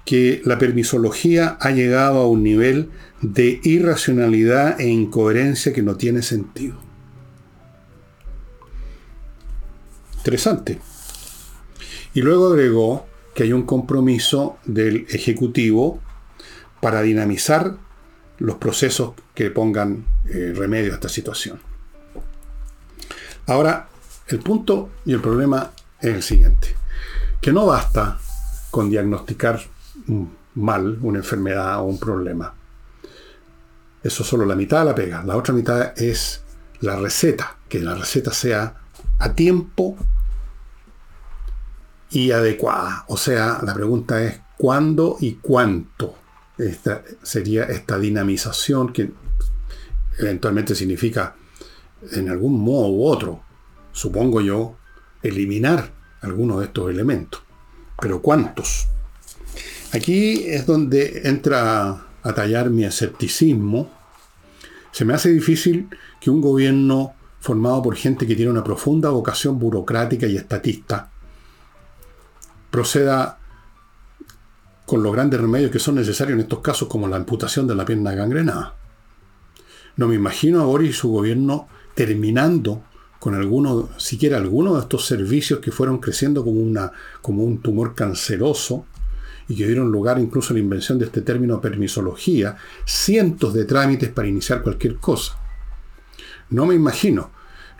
[0.07, 2.90] que la permisología ha llegado a un nivel
[3.21, 6.77] de irracionalidad e incoherencia que no tiene sentido.
[10.19, 10.79] Interesante.
[12.14, 16.01] Y luego agregó que hay un compromiso del Ejecutivo
[16.81, 17.77] para dinamizar
[18.38, 21.59] los procesos que pongan eh, remedio a esta situación.
[23.47, 23.88] Ahora,
[24.29, 26.77] el punto y el problema es el siguiente,
[27.40, 28.19] que no basta
[28.71, 29.61] con diagnosticar
[30.55, 32.55] mal una enfermedad o un problema.
[34.03, 35.23] Eso solo la mitad la pega.
[35.25, 36.42] La otra mitad es
[36.81, 38.77] la receta, que la receta sea
[39.19, 39.97] a tiempo
[42.11, 43.05] y adecuada.
[43.09, 46.14] O sea, la pregunta es cuándo y cuánto
[46.59, 49.12] esta, sería esta dinamización que
[50.19, 51.35] eventualmente significa
[52.12, 53.42] en algún modo u otro,
[53.92, 54.77] supongo yo,
[55.23, 57.42] eliminar algunos de estos elementos.
[58.01, 58.88] Pero ¿cuántos?
[59.92, 63.90] Aquí es donde entra a tallar mi escepticismo.
[64.90, 65.88] Se me hace difícil
[66.20, 71.11] que un gobierno formado por gente que tiene una profunda vocación burocrática y estatista
[72.70, 73.38] proceda
[74.85, 77.85] con los grandes remedios que son necesarios en estos casos, como la amputación de la
[77.85, 78.75] pierna gangrenada.
[79.96, 82.83] No me imagino a Boris y su gobierno terminando
[83.18, 87.94] con alguno, siquiera alguno de estos servicios que fueron creciendo como, una, como un tumor
[87.94, 88.85] canceroso
[89.49, 94.11] y que dieron lugar incluso a la invención de este término permisología, cientos de trámites
[94.11, 95.39] para iniciar cualquier cosa.
[96.51, 97.31] No me imagino.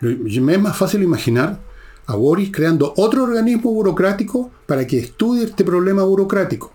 [0.01, 1.59] Me es más fácil imaginar
[2.05, 6.73] a Boris creando otro organismo burocrático para que estudie este problema burocrático.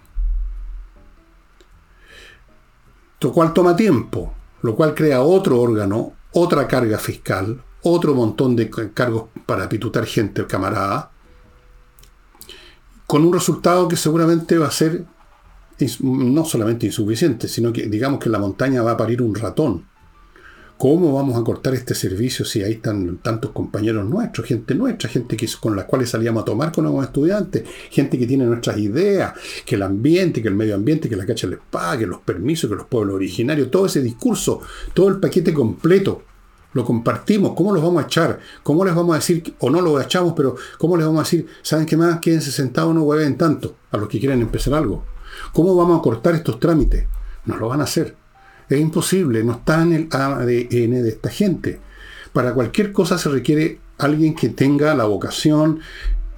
[3.21, 8.69] Lo cual toma tiempo, lo cual crea otro órgano, otra carga fiscal, otro montón de
[8.93, 11.12] cargos para pitutar gente camarada,
[13.13, 15.05] con un resultado que seguramente va a ser
[16.01, 19.85] no solamente insuficiente, sino que digamos que la montaña va a parir un ratón.
[20.79, 25.37] ¿Cómo vamos a cortar este servicio si hay tan, tantos compañeros nuestros, gente nuestra, gente
[25.37, 29.35] que, con la cual salíamos a tomar con los estudiantes, gente que tiene nuestras ideas,
[29.67, 32.77] que el ambiente, que el medio ambiente, que la cacha les pague, los permisos, que
[32.77, 34.63] los pueblos originarios, todo ese discurso,
[34.95, 36.23] todo el paquete completo,
[36.73, 38.41] lo compartimos, ¿cómo los vamos a echar?
[38.63, 41.47] ¿Cómo les vamos a decir, o no lo echamos, pero cómo les vamos a decir,
[41.63, 42.21] ¿saben qué más?
[42.21, 45.05] Quédense sentados, no hueven tanto a los que quieren empezar algo.
[45.53, 47.07] ¿Cómo vamos a cortar estos trámites?
[47.45, 48.17] No lo van a hacer.
[48.69, 51.81] Es imposible, no está en el ADN de esta gente.
[52.33, 55.81] Para cualquier cosa se requiere alguien que tenga la vocación,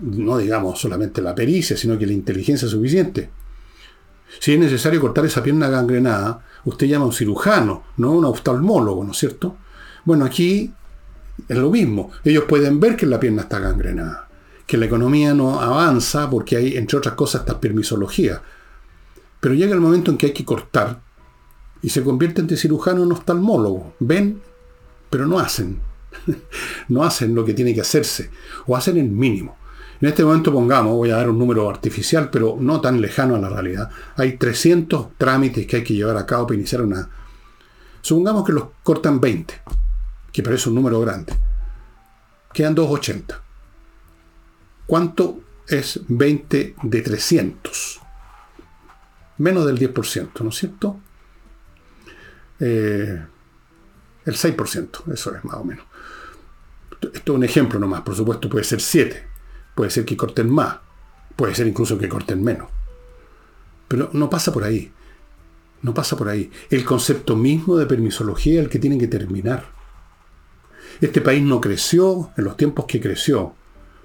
[0.00, 3.30] no digamos solamente la pericia, sino que la inteligencia suficiente.
[4.40, 8.24] Si es necesario cortar esa pierna gangrenada, usted llama a un cirujano, no a un
[8.24, 9.56] oftalmólogo, ¿no es cierto?
[10.04, 10.72] Bueno, aquí
[11.48, 12.10] es lo mismo.
[12.24, 14.28] Ellos pueden ver que la pierna está gangrenada,
[14.66, 18.42] que la economía no avanza porque hay, entre otras cosas, esta permisología.
[19.40, 21.00] Pero llega el momento en que hay que cortar
[21.82, 23.94] y se convierten de cirujano en oftalmólogo.
[24.00, 24.40] Ven,
[25.10, 25.80] pero no hacen.
[26.88, 28.30] no hacen lo que tiene que hacerse,
[28.66, 29.56] o hacen el mínimo.
[30.00, 33.38] En este momento pongamos, voy a dar un número artificial, pero no tan lejano a
[33.38, 33.90] la realidad.
[34.16, 37.08] Hay 300 trámites que hay que llevar a cabo para iniciar una...
[38.02, 39.54] Supongamos que los cortan 20,
[40.34, 41.32] que parece un número grande.
[42.52, 43.40] Quedan 280.
[44.84, 48.00] ¿Cuánto es 20 de 300?
[49.38, 51.00] Menos del 10%, ¿no es cierto?
[52.58, 53.24] Eh,
[54.24, 55.84] el 6%, eso es más o menos.
[57.00, 59.24] Esto es un ejemplo nomás, por supuesto puede ser 7,
[59.76, 60.78] puede ser que corten más,
[61.36, 62.68] puede ser incluso que corten menos.
[63.86, 64.90] Pero no pasa por ahí,
[65.82, 66.50] no pasa por ahí.
[66.70, 69.83] El concepto mismo de permisología es el que tiene que terminar.
[71.00, 73.54] Este país no creció en los tiempos que creció.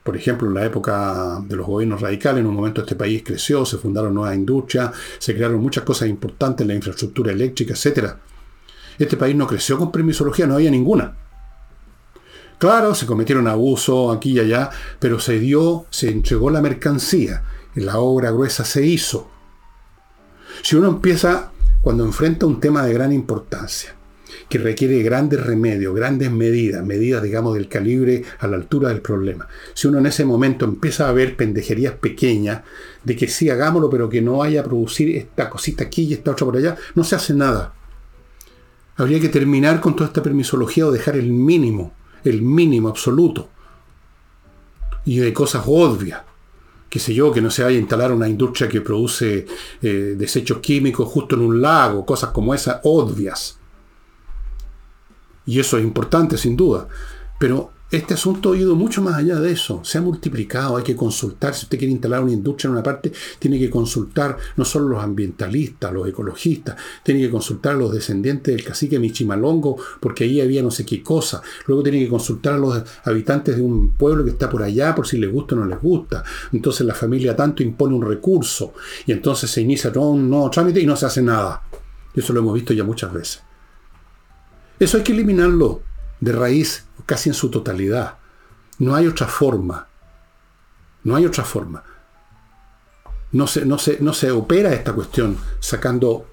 [0.04, 3.66] Por ejemplo, en la época de los gobiernos radicales, en un momento este país creció,
[3.66, 8.20] se fundaron nuevas industrias, se crearon muchas cosas importantes la infraestructura eléctrica, etcétera.
[8.98, 11.16] Este país no creció con permisología, no había ninguna.
[12.58, 17.44] Claro, se cometieron abusos aquí y allá, pero se dio, se entregó la mercancía,
[17.76, 19.30] la obra gruesa se hizo.
[20.62, 23.96] Si uno empieza, cuando enfrenta un tema de gran importancia,
[24.50, 29.48] que requiere grandes remedios, grandes medidas, medidas, digamos, del calibre a la altura del problema.
[29.76, 32.64] Si uno en ese momento empieza a ver pendejerías pequeñas,
[33.04, 36.32] de que sí, hagámoslo, pero que no vaya a producir esta cosita aquí y esta
[36.32, 37.74] otra por allá, no se hace nada.
[38.98, 43.50] Habría que terminar con toda esta permisología o dejar el mínimo, el mínimo absoluto.
[45.06, 46.22] Y de cosas obvias.
[46.90, 49.46] Que sé yo, que no se vaya a instalar una industria que produce
[49.80, 53.59] eh, desechos químicos justo en un lago, cosas como esas obvias.
[55.50, 56.88] Y eso es importante, sin duda.
[57.40, 59.82] Pero este asunto ha ido mucho más allá de eso.
[59.84, 61.56] Se ha multiplicado, hay que consultar.
[61.56, 65.04] Si usted quiere instalar una industria en una parte, tiene que consultar no solo los
[65.04, 70.62] ambientalistas, los ecologistas, tiene que consultar a los descendientes del cacique Michimalongo, porque ahí había
[70.62, 71.42] no sé qué cosa.
[71.66, 75.08] Luego tiene que consultar a los habitantes de un pueblo que está por allá, por
[75.08, 76.24] si les gusta o no les gusta.
[76.54, 78.74] Entonces la familia tanto impone un recurso
[79.08, 81.64] y entonces se inicia todo un nuevo trámite y no se hace nada.
[82.14, 83.49] Eso lo hemos visto ya muchas veces.
[84.80, 85.82] Eso hay que eliminarlo
[86.20, 88.16] de raíz, casi en su totalidad.
[88.78, 89.88] No hay otra forma.
[91.04, 91.84] No hay otra forma.
[93.32, 96.26] No se, no no se opera esta cuestión sacando,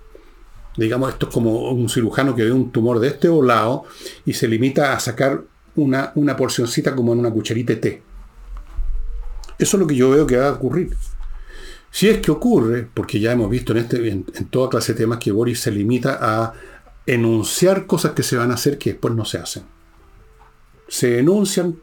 [0.76, 3.84] digamos, esto es como un cirujano que ve un tumor de este o lado
[4.24, 5.42] y se limita a sacar
[5.74, 8.02] una, una porcioncita como en una cucharita de té.
[9.58, 10.96] Eso es lo que yo veo que va a ocurrir.
[11.90, 15.18] Si es que ocurre, porque ya hemos visto en, este, en, toda clase de temas
[15.18, 16.52] que Boris se limita a
[17.06, 19.64] enunciar cosas que se van a hacer que después no se hacen.
[20.88, 21.76] Se enuncian,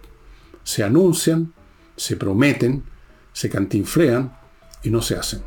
[0.63, 1.53] se anuncian,
[1.95, 2.83] se prometen,
[3.31, 4.35] se cantinflean
[4.83, 5.41] y no se hacen.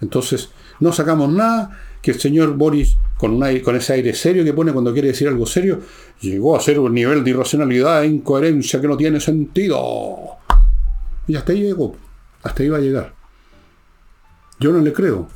[0.00, 0.50] Entonces,
[0.80, 4.92] no sacamos nada que el señor Boris, con, con ese aire serio que pone cuando
[4.92, 5.80] quiere decir algo serio,
[6.20, 10.38] llegó a ser un nivel de irracionalidad e incoherencia que no tiene sentido.
[11.26, 11.96] Y hasta ahí llegó.
[12.42, 13.14] Hasta ahí va a llegar.
[14.58, 15.28] Yo no le creo.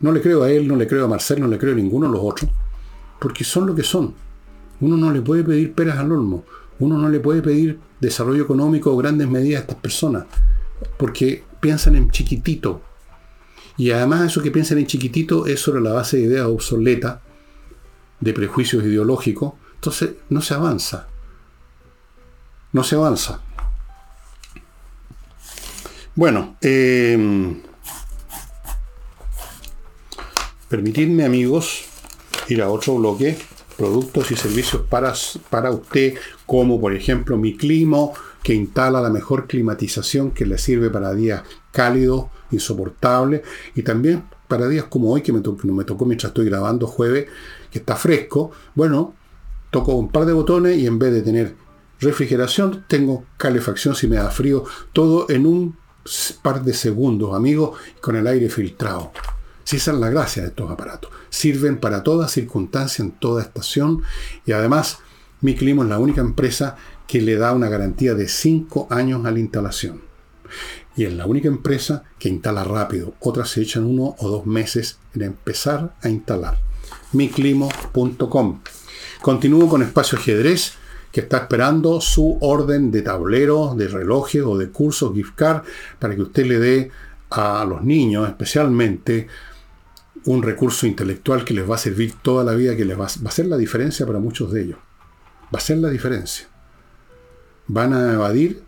[0.00, 2.06] No le creo a él, no le creo a Marcel, no le creo a ninguno
[2.06, 2.50] de los otros.
[3.18, 4.14] Porque son lo que son.
[4.80, 6.44] Uno no le puede pedir peras al olmo.
[6.78, 10.26] Uno no le puede pedir desarrollo económico o grandes medidas a estas personas.
[10.98, 12.82] Porque piensan en chiquitito.
[13.78, 17.20] Y además eso que piensan en chiquitito es sobre la base de ideas obsoletas,
[18.20, 19.54] de prejuicios ideológicos.
[19.74, 21.08] Entonces no se avanza.
[22.72, 23.40] No se avanza.
[26.14, 27.56] Bueno, eh,
[30.68, 31.84] permitidme amigos
[32.48, 33.36] ir a otro bloque,
[33.76, 35.12] productos y servicios para,
[35.50, 36.14] para usted,
[36.46, 38.08] como por ejemplo mi clima,
[38.42, 43.42] que instala la mejor climatización que le sirve para días cálidos, insoportables,
[43.74, 47.26] y también para días como hoy, que me, tocó, me tocó mientras estoy grabando jueves,
[47.70, 49.14] que está fresco, bueno,
[49.70, 51.54] toco un par de botones y en vez de tener
[52.00, 55.76] refrigeración, tengo calefacción si me da frío, todo en un
[56.42, 59.10] par de segundos, amigos, con el aire filtrado.
[59.66, 61.10] Si esa es la gracia de estos aparatos.
[61.28, 64.04] Sirven para toda circunstancia, en toda estación.
[64.46, 64.98] Y además,
[65.40, 66.76] Mi Clima es la única empresa
[67.08, 70.02] que le da una garantía de 5 años a la instalación.
[70.94, 73.14] Y es la única empresa que instala rápido.
[73.18, 76.60] Otras se echan uno o dos meses en empezar a instalar.
[77.12, 78.60] miclimo.com.
[79.20, 80.74] Continúo con Espacio Ajedrez
[81.10, 85.64] que está esperando su orden de tablero, de relojes o de cursos gift card
[85.98, 86.90] para que usted le dé
[87.30, 89.26] a los niños especialmente
[90.26, 93.28] un recurso intelectual que les va a servir toda la vida, que les va, a
[93.28, 94.78] hacer la diferencia para muchos de ellos.
[95.54, 96.48] Va a ser la diferencia.
[97.68, 98.62] Van a evadir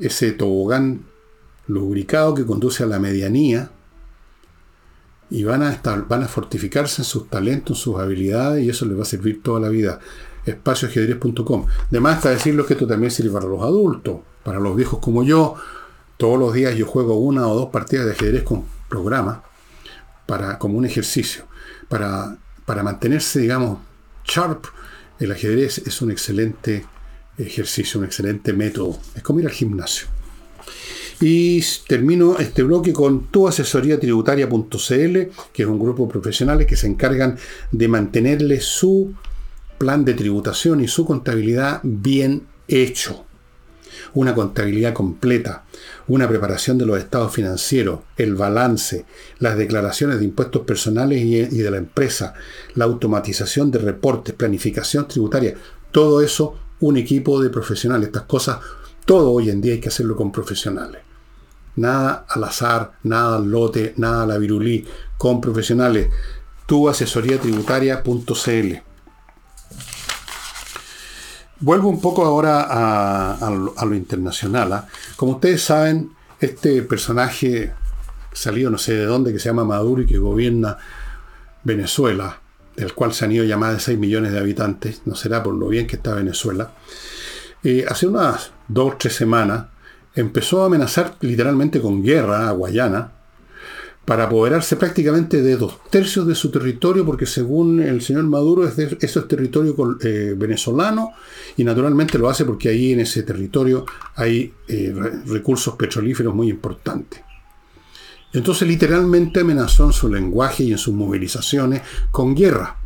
[0.00, 1.04] ese tobogán
[1.68, 3.70] lubricado que conduce a la medianía
[5.28, 8.86] y van a, estar, van a fortificarse en sus talentos, en sus habilidades y eso
[8.86, 10.00] les va a servir toda la vida
[10.46, 11.66] espacioajedrez.com.
[11.90, 15.56] Además está decirlo que esto también sirve para los adultos, para los viejos como yo.
[16.16, 19.42] Todos los días yo juego una o dos partidas de ajedrez con programa
[20.26, 21.46] para, como un ejercicio.
[21.88, 23.78] Para, para mantenerse, digamos,
[24.24, 24.66] sharp,
[25.18, 26.84] el ajedrez es un excelente
[27.38, 28.98] ejercicio, un excelente método.
[29.14, 30.08] Es como ir al gimnasio.
[31.20, 35.18] Y termino este bloque con tu asesoría tributaria.cl,
[35.52, 37.38] que es un grupo de profesionales que se encargan
[37.72, 39.14] de mantenerle su
[39.78, 43.25] plan de tributación y su contabilidad bien hecho.
[44.14, 45.64] Una contabilidad completa,
[46.08, 49.04] una preparación de los estados financieros, el balance,
[49.38, 52.34] las declaraciones de impuestos personales y, de la empresa,
[52.74, 55.54] la automatización de reportes, planificación tributaria,
[55.90, 58.08] todo eso un equipo de profesionales.
[58.08, 58.58] Estas cosas,
[59.04, 61.02] todo hoy en día hay que hacerlo con profesionales.
[61.76, 64.86] Nada al azar, nada al lote, nada a la virulí,
[65.18, 66.08] con profesionales.
[66.66, 68.85] Tu asesoría tributaria.cl
[71.60, 74.72] Vuelvo un poco ahora a, lo, internacional.
[74.72, 74.86] ¿ah?
[75.16, 77.72] Como ustedes saben, este personaje
[78.32, 80.76] salido no sé de dónde, que se llama Maduro y que gobierna
[81.64, 82.40] Venezuela,
[82.76, 85.54] del cual se han ido ya más de 6 millones de habitantes, no será por
[85.54, 86.72] lo bien que está Venezuela,
[87.64, 89.66] eh, hace unas dos o tres semanas
[90.14, 93.12] empezó a amenazar literalmente con guerra a Guayana,
[94.06, 98.78] para apoderarse prácticamente de dos tercios de su territorio, porque según el señor Maduro es
[98.78, 101.10] eso es territorio eh, venezolano
[101.56, 103.84] y naturalmente lo hace porque ahí en ese territorio
[104.14, 104.94] hay eh,
[105.26, 107.20] recursos petrolíferos muy importantes.
[108.32, 111.82] Entonces literalmente amenazó en su lenguaje y en sus movilizaciones
[112.12, 112.78] con guerra.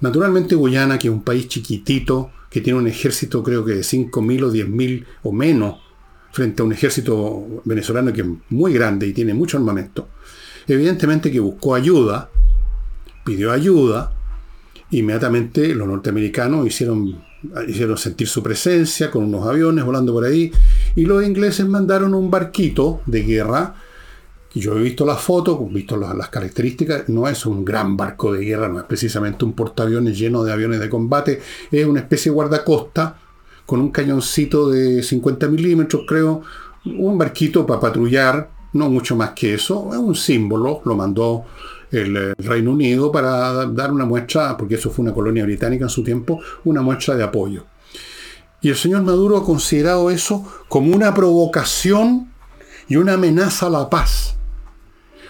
[0.00, 4.44] Naturalmente Guyana, que es un país chiquitito, que tiene un ejército creo que de 5.000
[4.44, 5.83] o 10.000 o menos
[6.34, 10.08] frente a un ejército venezolano que es muy grande y tiene mucho armamento,
[10.66, 12.28] evidentemente que buscó ayuda,
[13.24, 14.12] pidió ayuda,
[14.90, 17.22] inmediatamente los norteamericanos hicieron,
[17.68, 20.50] hicieron sentir su presencia con unos aviones volando por ahí,
[20.96, 23.76] y los ingleses mandaron un barquito de guerra.
[24.56, 28.44] Yo he visto las fotos, he visto las, características, no es un gran barco de
[28.44, 32.34] guerra, no es precisamente un portaaviones lleno de aviones de combate, es una especie de
[32.34, 33.20] guardacosta
[33.66, 36.42] con un cañoncito de 50 milímetros, creo,
[36.84, 41.44] un barquito para patrullar, no mucho más que eso, es un símbolo, lo mandó
[41.90, 46.02] el Reino Unido para dar una muestra, porque eso fue una colonia británica en su
[46.02, 47.64] tiempo, una muestra de apoyo.
[48.60, 52.32] Y el señor Maduro ha considerado eso como una provocación
[52.88, 54.36] y una amenaza a la paz.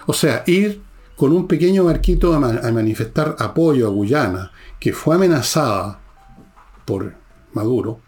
[0.07, 0.83] O sea, ir
[1.17, 6.01] con un pequeño barquito a, manifestar apoyo a Guyana, que fue amenazada
[6.85, 7.15] por
[7.53, 8.01] Maduro,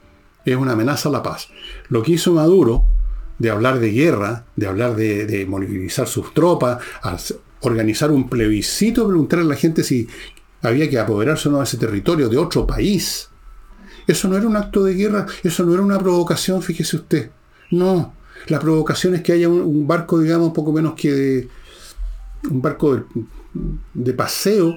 [0.47, 1.49] es una amenaza a la paz.
[1.88, 2.84] Lo que hizo Maduro,
[3.38, 6.78] de hablar de guerra, de hablar de, movilizar sus tropas,
[7.61, 10.09] organizar un plebiscito, preguntar a la gente si
[10.62, 13.28] había que apoderarse o no de ese territorio de otro país.
[14.07, 17.30] Eso no era un acto de guerra, eso no era una provocación, fíjese usted.
[17.72, 18.14] No,
[18.47, 21.49] la provocación es que haya un, barco, digamos, poco menos que de,
[22.51, 23.05] un barco
[23.92, 24.76] de, paseo.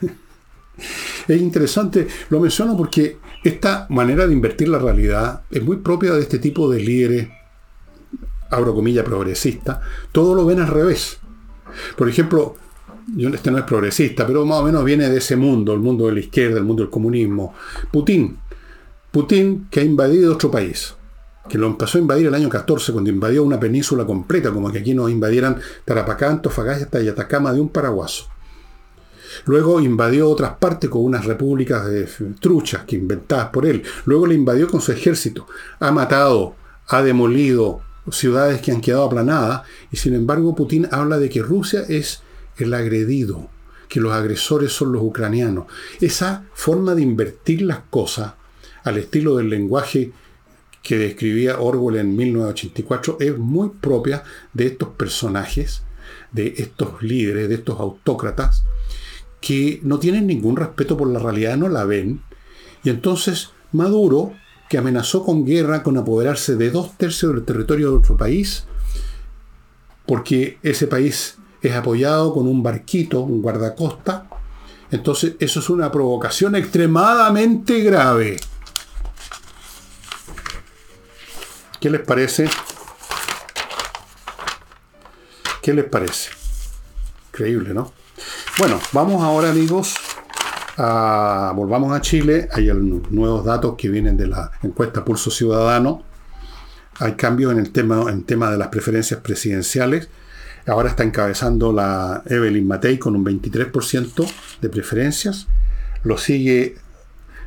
[1.28, 6.20] es interesante, lo menciono porque esta manera de invertir la realidad es muy propia de
[6.20, 7.28] este tipo de líderes,
[8.50, 9.78] abro comillas, progresistas.
[10.12, 11.18] Todo lo ven al revés.
[11.96, 12.56] Por ejemplo,
[13.16, 16.12] este no es progresista, pero más o menos viene de ese mundo, el mundo de
[16.12, 17.54] la izquierda, el mundo del comunismo.
[17.90, 18.38] Putin.
[19.10, 20.94] Putin que ha invadido otro país
[21.50, 24.78] que lo empezó a invadir el año 14, cuando invadió una península completa, como que
[24.78, 28.28] aquí nos invadieran Tarapacá, Antofagasta y Atacama de un paraguaso.
[29.44, 32.08] Luego invadió otras partes con unas repúblicas de
[32.40, 33.82] truchas que inventadas por él.
[34.04, 35.46] Luego le invadió con su ejército.
[35.78, 36.54] Ha matado,
[36.88, 39.62] ha demolido ciudades que han quedado aplanadas.
[39.90, 42.22] Y sin embargo Putin habla de que Rusia es
[42.56, 43.48] el agredido,
[43.88, 45.66] que los agresores son los ucranianos.
[46.00, 48.34] Esa forma de invertir las cosas
[48.84, 50.12] al estilo del lenguaje
[50.82, 54.22] que describía Orwell en 1984 es muy propia
[54.54, 55.82] de estos personajes,
[56.32, 58.64] de estos líderes, de estos autócratas,
[59.40, 62.22] que no tienen ningún respeto por la realidad, no la ven.
[62.84, 64.32] Y entonces Maduro,
[64.68, 68.64] que amenazó con guerra, con apoderarse de dos tercios del territorio de otro país,
[70.06, 74.28] porque ese país es apoyado con un barquito, un guardacosta,
[74.90, 78.38] entonces eso es una provocación extremadamente grave.
[81.80, 82.50] ¿Qué les parece?
[85.62, 86.30] ¿Qué les parece?
[87.32, 87.99] Increíble, ¿no?
[88.58, 89.94] Bueno, vamos ahora, amigos,
[90.76, 92.48] a, volvamos a Chile.
[92.52, 92.70] Hay
[93.10, 96.02] nuevos datos que vienen de la encuesta Pulso Ciudadano.
[96.98, 100.08] Hay cambios en el tema, en tema de las preferencias presidenciales.
[100.66, 105.46] Ahora está encabezando la Evelyn Matei con un 23% de preferencias.
[106.02, 106.76] Lo sigue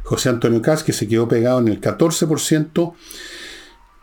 [0.03, 2.93] José Antonio Cas, que se quedó pegado en el 14%.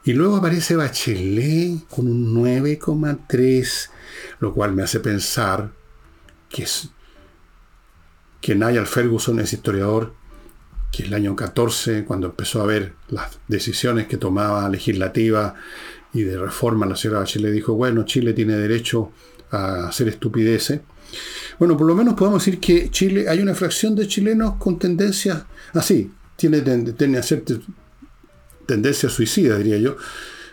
[0.05, 3.91] Y luego aparece Bachelet con un 9,3,
[4.39, 5.71] lo cual me hace pensar
[6.51, 6.91] que, es,
[8.41, 10.13] que Niall Ferguson es historiador,
[10.93, 15.55] que el año 14, cuando empezó a ver las decisiones que tomaba legislativa
[16.13, 19.13] y de reforma la señora Bachelet, dijo, bueno, Chile tiene derecho
[19.53, 20.81] a hacer estupideces.
[21.59, 25.47] Bueno, por lo menos podemos decir que Chile, hay una fracción de chilenos con tendencia
[25.75, 27.23] así, tiene, tiene a
[29.09, 29.97] suicida, diría yo.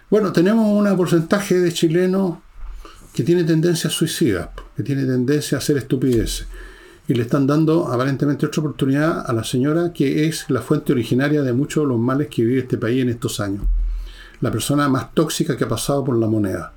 [0.10, 2.38] Bueno, tenemos un porcentaje de chilenos
[3.14, 6.46] que tiene tendencia suicida, que tiene tendencia a hacer estupideces.
[7.08, 11.42] Y le están dando aparentemente otra oportunidad a la señora que es la fuente originaria
[11.42, 13.64] de muchos de los males que vive este país en estos años.
[14.40, 16.74] La persona más tóxica que ha pasado por la moneda.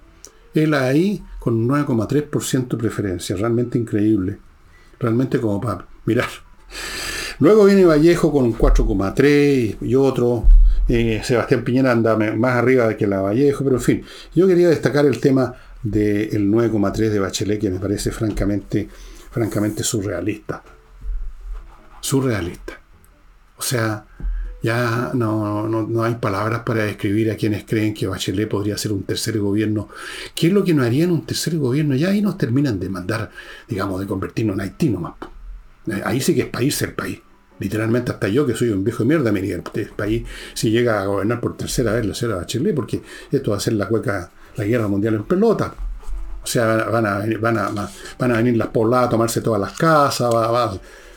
[0.54, 3.36] Él ahí con un 9,3% de preferencia.
[3.36, 4.38] Realmente increíble.
[4.98, 6.28] Realmente como para mirar.
[7.38, 10.46] Luego viene Vallejo con un 4,3 y otro
[10.88, 15.06] eh, Sebastián Piñera anda más arriba que la Vallejo, pero en fin, yo quería destacar
[15.06, 18.88] el tema del 9,3 de Bachelet que me parece francamente,
[19.30, 20.62] francamente surrealista.
[22.00, 22.80] Surrealista.
[23.56, 24.06] O sea,
[24.62, 29.04] ya no, no, hay palabras para describir a quienes creen que Bachelet podría ser un
[29.04, 29.88] tercer gobierno.
[30.34, 31.94] ¿Qué es lo que no harían un tercer gobierno?
[31.94, 33.30] Ya ahí nos terminan de mandar,
[33.68, 35.14] digamos, de convertirnos en Haití nomás.
[36.04, 37.20] Ahí sí que es país ser país.
[37.58, 41.02] Literalmente hasta yo, que soy un viejo de mierda, me diría, este país si llega
[41.02, 44.30] a gobernar por tercera vez la señora Bachelet, porque esto va a ser la cueca,
[44.56, 45.74] la guerra mundial en pelota.
[46.42, 49.72] O sea, van a, van a, van a venir las pobladas a tomarse todas las
[49.72, 50.30] casas,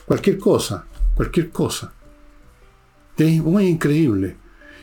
[0.05, 1.93] cualquier cosa, cualquier cosa.
[3.17, 4.35] Es muy increíble.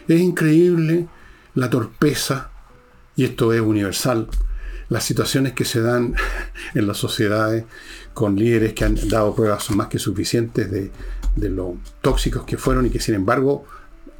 [0.08, 1.08] Es increíble
[1.54, 2.50] la torpeza,
[3.16, 4.28] y esto es universal,
[4.88, 6.14] las situaciones que se dan
[6.74, 7.64] en las sociedades
[8.14, 10.90] con líderes que han dado pruebas más que suficientes de,
[11.36, 13.64] de lo tóxicos que fueron y que sin embargo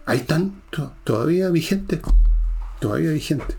[0.07, 0.63] ahí están
[1.05, 2.01] todavía vigentes.
[2.81, 3.57] Todavía vigentes.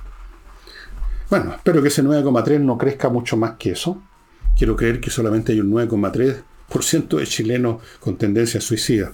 [1.32, 4.04] Bueno, espero que ese 9,3 no crezca mucho más que eso.
[4.58, 9.14] Quiero creer que solamente hay un 9,3% de chilenos con tendencia suicida.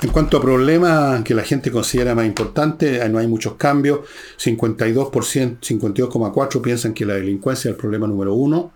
[0.00, 4.08] En cuanto a problemas que la gente considera más importantes, no hay muchos cambios.
[4.38, 8.72] 52%, 52,4% piensan que la delincuencia es el problema número uno,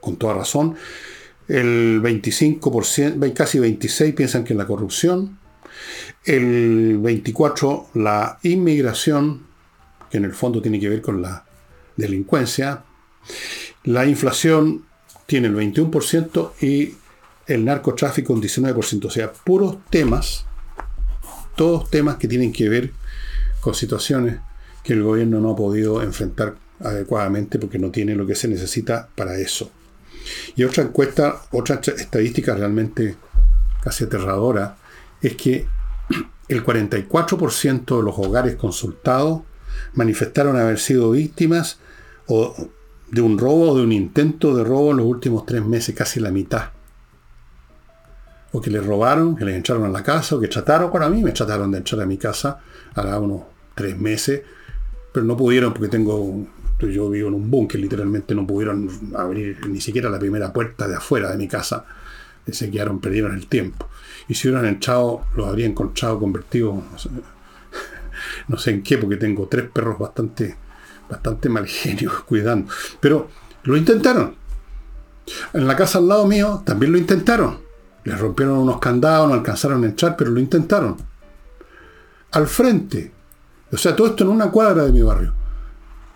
[0.00, 0.74] con toda razón.
[1.46, 5.38] El 25%, casi 26% piensan que la corrupción.
[6.24, 9.46] El 24% la inmigración,
[10.10, 11.44] que en el fondo tiene que ver con la
[11.96, 12.84] delincuencia.
[13.84, 14.84] La inflación
[15.26, 16.94] tiene el 21% y
[17.46, 19.04] el narcotráfico un 19%.
[19.06, 20.46] O sea, puros temas,
[21.56, 22.92] todos temas que tienen que ver
[23.60, 24.38] con situaciones
[24.82, 29.08] que el gobierno no ha podido enfrentar adecuadamente porque no tiene lo que se necesita
[29.14, 29.70] para eso.
[30.56, 33.16] Y otra encuesta, otra estadística realmente
[33.82, 34.76] casi aterradora,
[35.20, 35.66] es que
[36.48, 39.42] el 44% de los hogares consultados
[39.94, 41.78] manifestaron haber sido víctimas
[42.26, 42.54] o
[43.10, 46.20] de un robo o de un intento de robo en los últimos tres meses, casi
[46.20, 46.70] la mitad.
[48.52, 51.22] O que les robaron, que les entraron a la casa, o que trataron, para mí
[51.22, 52.60] me trataron de entrar a mi casa,
[52.94, 53.42] hará unos
[53.74, 54.42] tres meses,
[55.12, 56.46] pero no pudieron porque tengo,
[56.80, 60.96] yo vivo en un búnker, literalmente no pudieron abrir ni siquiera la primera puerta de
[60.96, 61.84] afuera de mi casa.
[62.50, 63.88] Se quedaron, perdieron el tiempo.
[64.26, 66.82] Y si hubieran entrado, los habría encontrado convertidos,
[68.48, 70.56] no sé, en qué, porque tengo tres perros bastante,
[71.08, 72.70] bastante mal genio cuidando.
[73.00, 73.28] Pero
[73.64, 74.34] lo intentaron.
[75.52, 77.58] En la casa al lado mío también lo intentaron.
[78.04, 80.96] Les rompieron unos candados, no alcanzaron a entrar, pero lo intentaron.
[82.32, 83.12] Al frente.
[83.70, 85.34] O sea, todo esto en una cuadra de mi barrio.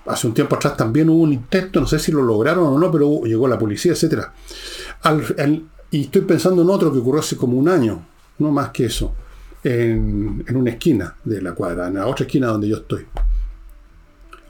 [0.06, 2.90] Hace un tiempo atrás también hubo un intento, no sé si lo lograron o no,
[2.90, 4.24] pero llegó la policía, etc.
[5.90, 8.04] y estoy pensando en otro que ocurrió hace como un año,
[8.38, 9.14] no más que eso,
[9.64, 13.06] en, una esquina de la cuadra, en la otra esquina donde yo estoy.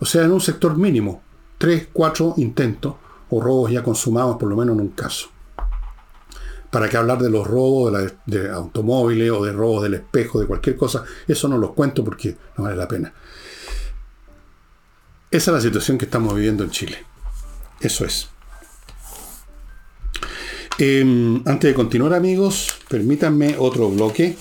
[0.00, 1.22] O sea, en un sector mínimo,
[1.58, 2.94] tres, cuatro intentos
[3.30, 5.28] o robos ya consumados por lo menos en un caso.
[6.70, 7.92] ¿Para qué hablar de los robos
[8.24, 11.04] de, automóviles o de robos del espejo, de cualquier cosa?
[11.28, 13.12] Eso no los cuento porque no vale la pena.
[15.30, 16.98] Esa es la situación que estamos viviendo en Chile.
[17.80, 18.28] Eso es.
[20.78, 24.36] Em, antes de continuar, amigos, permítanme otro bloque.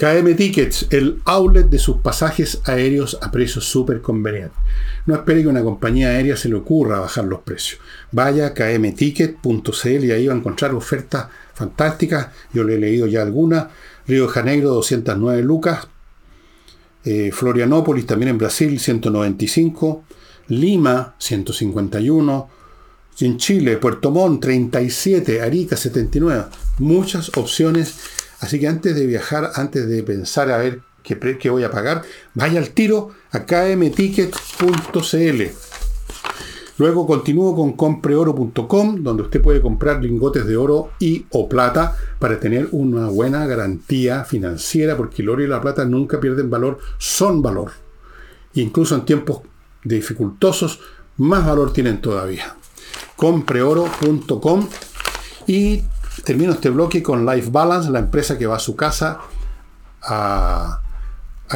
[0.00, 4.56] KM Tickets, el outlet de sus pasajes aéreos a precios súper convenientes.
[5.04, 7.82] No espere que una compañía aérea se le ocurra bajar los precios.
[8.10, 12.28] Vaya a kmticket.cl y ahí va a encontrar ofertas fantásticas.
[12.54, 13.66] Yo le he leído ya algunas.
[14.06, 15.86] Río de Janeiro, 209 lucas.
[17.04, 20.04] Eh, Florianópolis, también en Brasil, 195.
[20.48, 22.48] Lima, 151.
[23.20, 25.42] En Chile, Puerto Montt, 37.
[25.42, 26.46] Arica, 79.
[26.78, 31.70] Muchas opciones Así que antes de viajar, antes de pensar a ver qué, voy a
[31.70, 32.02] pagar,
[32.34, 35.42] vaya al tiro a kmticket.cl.
[36.78, 42.40] Luego continúo con compreoro.com, donde usted puede comprar lingotes de oro y o plata para
[42.40, 47.42] tener una buena garantía financiera, porque el oro y la plata nunca pierden valor, son
[47.42, 47.72] valor.
[48.54, 49.42] Incluso en tiempos
[49.84, 50.80] dificultosos,
[51.18, 52.56] más valor tienen todavía.
[53.14, 54.66] Compreoro.com
[55.46, 55.82] y
[56.24, 59.20] termino este bloque con Life Balance, la empresa que va a su casa
[60.02, 60.82] a,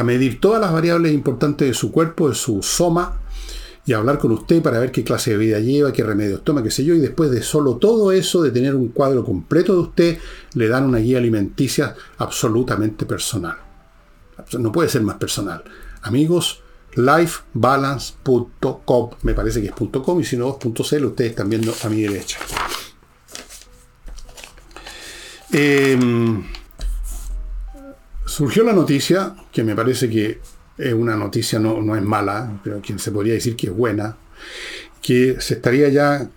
[0.03, 3.21] medir todas las variables importantes de su cuerpo, de su soma,
[3.87, 6.71] y hablar con usted para ver qué clase de vida lleva, qué remedios toma, qué
[6.71, 10.17] sé yo, y después de solo todo eso, de tener un cuadro completo de usted,
[10.55, 13.57] le dan una guía alimenticia absolutamente personal.
[14.57, 15.63] No puede ser más personal.
[16.01, 16.63] Amigos,
[16.95, 20.55] lifebalance.com, me parece que es .com, y si no es
[20.89, 22.39] .cl, ustedes están viendo a mi derecha.
[25.57, 26.43] Em,
[28.25, 30.41] surgió la noticia, que me parece que
[30.77, 34.17] es una noticia, no, es mala, pero quien se podría decir que es buena,
[35.01, 36.29] que se estaría ya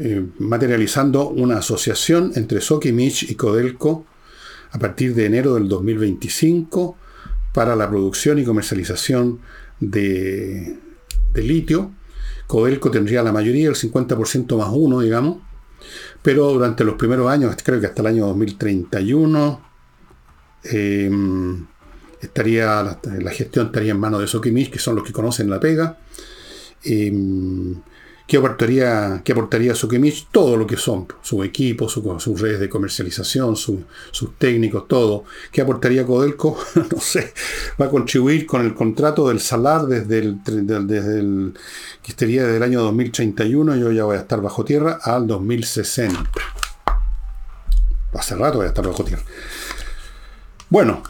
[0.00, 4.04] eh, materializando una asociación entre Sokimich y Codelco
[4.72, 6.96] a partir de enero del 2025
[7.54, 9.38] para la producción y comercialización
[9.78, 10.76] de,
[11.34, 11.92] de litio.
[12.48, 15.36] Codelco tendría la mayoría, el 50% más uno, digamos,
[16.22, 19.62] pero durante los primeros años, creo que hasta el año 2031,
[20.64, 21.66] em,
[22.20, 25.98] estaría, la, gestión estaría en manos de Sokimich, que son los que conocen la pega.
[26.84, 27.74] Em,
[28.28, 30.28] ¿Qué aportaría, qué aportaría Sokimich?
[30.30, 33.80] Todo lo que son, su equipo, sus redes de comercialización, sus
[34.36, 35.24] técnicos, todo.
[35.50, 36.58] ¿Qué aportaría Codelco?
[36.92, 37.32] no sé.
[37.80, 41.54] Va a contribuir con el contrato del Salar desde el,
[42.02, 46.30] que estaría desde el año 2031, yo ya voy a estar bajo tierra, al 2060.
[48.12, 49.22] Hace rato voy a estar bajo tierra.
[50.68, 51.02] Bueno,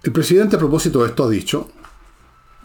[0.00, 1.68] El presidente a propósito de esto ha dicho,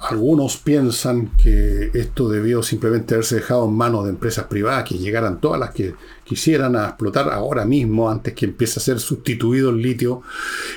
[0.03, 5.39] algunos piensan que esto debió simplemente haberse dejado en manos de empresas privadas, que llegaran
[5.39, 5.95] todas las que
[6.25, 10.21] quisieran a explotar ahora mismo, antes que empiece a ser sustituido el litio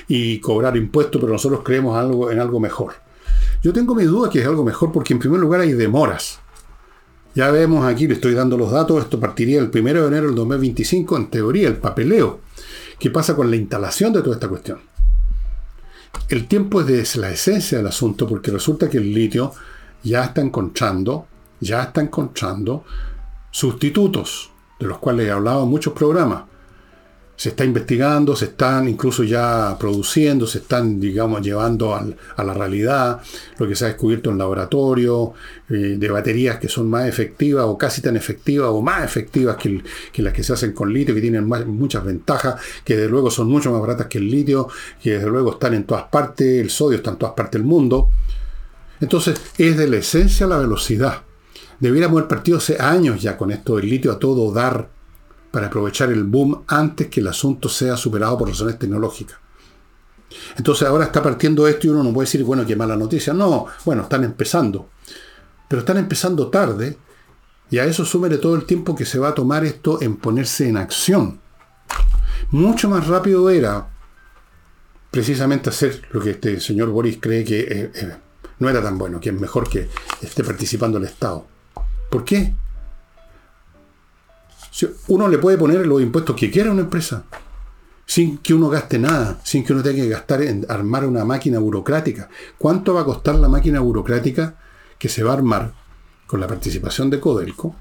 [0.07, 2.93] y cobrar impuestos, pero nosotros creemos algo, en algo mejor.
[3.61, 6.39] Yo tengo mi duda que es algo mejor porque en primer lugar hay demoras.
[7.35, 10.35] Ya vemos aquí, le estoy dando los datos, esto partiría el 1 de enero del
[10.35, 12.39] 2025, en teoría, el papeleo.
[12.97, 14.79] ¿Qué pasa con la instalación de toda esta cuestión?
[16.29, 19.53] El tiempo es la esencia del asunto porque resulta que el litio
[20.03, 21.27] ya está encontrando,
[21.59, 22.83] ya está encontrando
[23.51, 26.43] sustitutos, de los cuales he hablado en muchos programas
[27.37, 33.21] se está investigando, se están incluso ya produciendo, se están, digamos, llevando a la realidad
[33.59, 35.33] lo que se ha descubierto en laboratorio,
[35.69, 39.83] eh, de baterías que son más efectivas o casi tan efectivas o más efectivas que,
[40.23, 43.71] las que se hacen con litio, que tienen muchas ventajas, que de luego son mucho
[43.71, 44.67] más baratas que el litio,
[44.99, 48.09] que desde luego están en todas partes, el sodio está en todas partes del mundo.
[48.99, 51.21] Entonces, es de la esencia la velocidad.
[51.79, 54.96] Debiéramos haber partido hace años ya con esto del litio a todo dar
[55.51, 59.37] para aprovechar el boom antes que el asunto sea superado por razones tecnológicas.
[60.57, 63.33] Entonces ahora está partiendo esto y uno no puede decir, bueno, qué mala noticia.
[63.33, 64.89] No, bueno, están empezando.
[65.67, 66.97] Pero están empezando tarde
[67.69, 70.67] y a eso súmele todo el tiempo que se va a tomar esto en ponerse
[70.67, 71.39] en acción.
[72.51, 73.89] Mucho más rápido era
[75.11, 78.15] precisamente hacer lo que este señor Boris cree que eh, eh,
[78.59, 79.89] no era tan bueno, que es mejor que
[80.21, 81.45] esté participando el Estado.
[82.09, 82.53] ¿Por qué?
[85.07, 87.23] Uno le puede poner los impuestos que quiera a una empresa,
[88.05, 91.59] sin que uno gaste nada, sin que uno tenga que gastar en armar una máquina
[91.59, 92.29] burocrática.
[92.57, 94.55] ¿Cuánto va a costar la máquina burocrática
[94.97, 95.73] que se va a armar
[96.25, 97.75] con la participación de Codelco?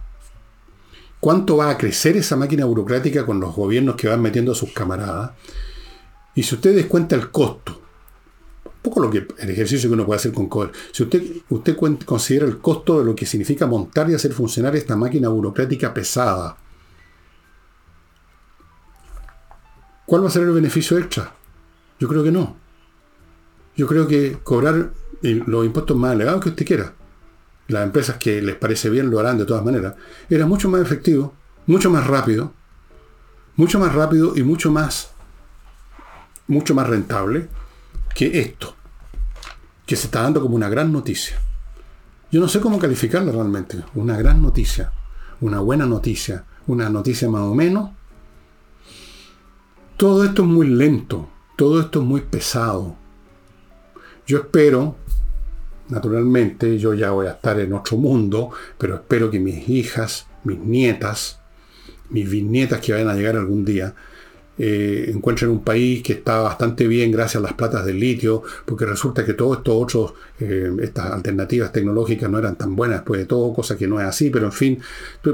[1.20, 4.72] ¿Cuánto va a crecer esa máquina burocrática con los gobiernos que van metiendo a sus
[4.72, 5.32] camaradas?
[6.34, 7.80] Y si usted descuenta el costo,
[8.64, 11.76] un poco lo que el ejercicio que uno puede hacer con Codelco, si usted, usted
[12.04, 16.56] considera el costo de lo que significa montar y hacer funcionar esta máquina burocrática pesada,
[20.06, 21.34] ¿Cuál va a ser el beneficio extra?
[21.98, 22.56] Yo creo que no.
[23.76, 26.92] Yo creo que cobrar los impuestos más elevados que usted quiera,
[27.68, 29.94] las empresas que les parece bien lo harán de todas maneras,
[30.30, 31.34] era mucho más efectivo,
[31.66, 32.52] mucho más rápido,
[33.56, 35.10] mucho más rápido y mucho más,
[36.46, 37.48] mucho más rentable
[38.14, 38.74] que esto,
[39.84, 41.38] que se está dando como una gran noticia.
[42.30, 43.82] Yo no sé cómo calificarla realmente.
[43.94, 44.92] Una gran noticia,
[45.40, 47.90] una buena noticia, una noticia más o menos,
[49.96, 52.96] todo esto es muy lento, todo esto es muy pesado.
[54.26, 54.96] Yo espero,
[55.88, 60.58] naturalmente, yo ya voy a estar en otro mundo, pero espero que mis hijas, mis
[60.58, 61.40] nietas,
[62.10, 63.94] mis bisnietas que vayan a llegar algún día,
[64.58, 68.84] eh, encuentren un país que está bastante bien gracias a las platas del litio, porque
[68.84, 73.26] resulta que todos estos otros, eh, estas alternativas tecnológicas no eran tan buenas después de
[73.26, 74.78] todo, cosa que no es así, pero en fin,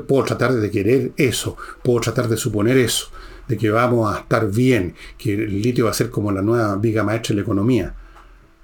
[0.07, 3.11] puedo tratar de querer eso, puedo tratar de suponer eso
[3.49, 6.77] de que vamos a estar bien, que el litio va a ser como la nueva
[6.77, 7.95] viga maestra de la economía.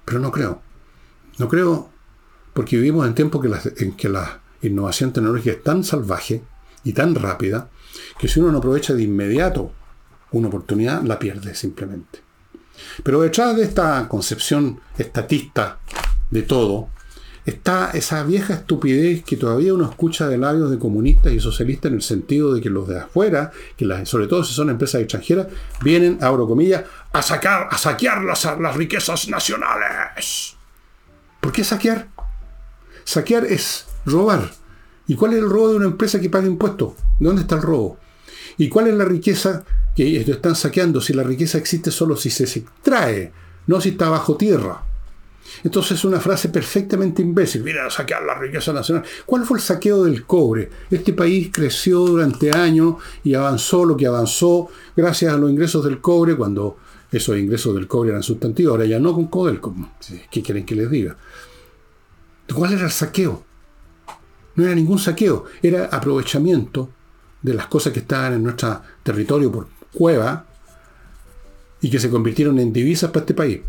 [0.05, 0.61] Pero no creo.
[1.37, 1.89] No creo
[2.53, 3.45] porque vivimos en tiempos
[3.77, 6.43] en que la innovación tecnológica es tan salvaje
[6.83, 7.69] y tan rápida
[8.17, 9.71] que si uno no aprovecha de inmediato
[10.31, 12.19] una oportunidad, la pierde simplemente.
[13.03, 15.79] Pero detrás de esta concepción estatista
[16.29, 16.89] de todo,
[17.49, 21.95] está esa vieja estupidez que todavía uno escucha de labios de comunistas y socialistas en
[21.95, 25.47] el sentido de que los de afuera, que sobre todo si son empresas extranjeras,
[25.81, 30.55] vienen, abro comillas, a sacar, a saquear las, las riquezas nacionales.
[31.41, 32.07] ¿Por qué saquear?
[33.03, 34.51] Saquear es robar.
[35.07, 36.93] ¿Y cuál es el robo de una empresa que paga impuestos?
[37.19, 37.97] ¿Dónde está el robo?
[38.57, 39.63] ¿Y cuál es la riqueza
[39.95, 41.01] que ellos están saqueando?
[41.01, 43.31] Si la riqueza existe solo si se extrae,
[43.67, 44.83] no si está bajo tierra.
[45.63, 47.63] Entonces es una frase perfectamente imbécil.
[47.63, 49.03] Mira, saquear la riqueza nacional.
[49.25, 50.69] ¿Cuál fue el saqueo del cobre?
[50.89, 55.99] Este país creció durante años y avanzó lo que avanzó gracias a los ingresos del
[56.01, 56.77] cobre cuando
[57.11, 58.71] esos ingresos del cobre eran sustantivos.
[58.71, 59.75] Ahora ya no con Codelco.
[60.29, 61.17] ¿Qué quieren que les diga?
[62.53, 63.43] ¿Cuál era el saqueo?
[64.55, 66.89] No era ningún saqueo, era aprovechamiento
[67.41, 70.45] de las cosas que estaban en nuestro territorio por cueva
[71.81, 73.61] y que se convirtieron en divisas para este país.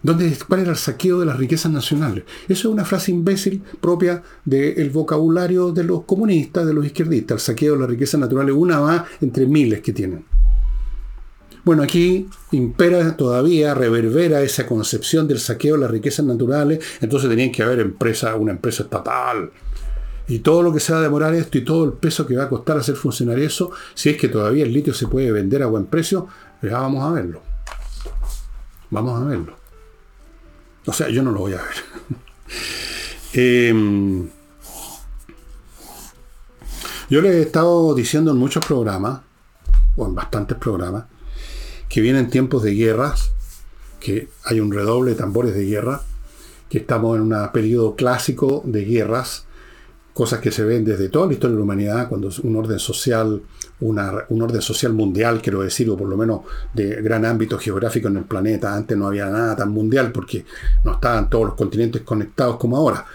[0.00, 2.24] ¿Dónde, ¿Cuál era el saqueo de las riquezas nacionales?
[2.44, 7.34] Eso es una frase imbécil propia del vocabulario de los comunistas, de los izquierdistas.
[7.36, 10.24] El saqueo de las riquezas naturales, una más entre miles que tienen.
[11.64, 17.50] Bueno, aquí impera todavía, reverbera esa concepción del saqueo de las riquezas naturales, entonces tenían
[17.50, 19.50] que haber empresa, una empresa estatal.
[20.28, 22.44] Y todo lo que se va a demorar esto y todo el peso que va
[22.44, 25.66] a costar hacer funcionar eso, si es que todavía el litio se puede vender a
[25.66, 26.28] buen precio,
[26.62, 27.42] ya vamos a verlo.
[28.90, 29.57] Vamos a verlo.
[30.88, 31.74] O sea, yo no lo voy a ver.
[33.34, 34.26] Em,
[37.10, 39.20] yo les he estado diciendo en muchos programas,
[39.96, 41.04] o en bastantes programas,
[41.90, 43.32] que vienen tiempos de guerras,
[44.00, 46.00] que hay un redoble de tambores de guerra,
[46.70, 49.44] que estamos en un periodo clásico de guerras,
[50.18, 53.40] cosas que se ven desde toda la historia de la humanidad, cuando un orden social,
[53.78, 56.40] una, un orden social mundial, quiero decir, o por lo menos
[56.74, 60.44] de gran ámbito geográfico en el planeta, antes no había nada tan mundial porque
[60.82, 63.06] no estaban todos los continentes conectados como ahora.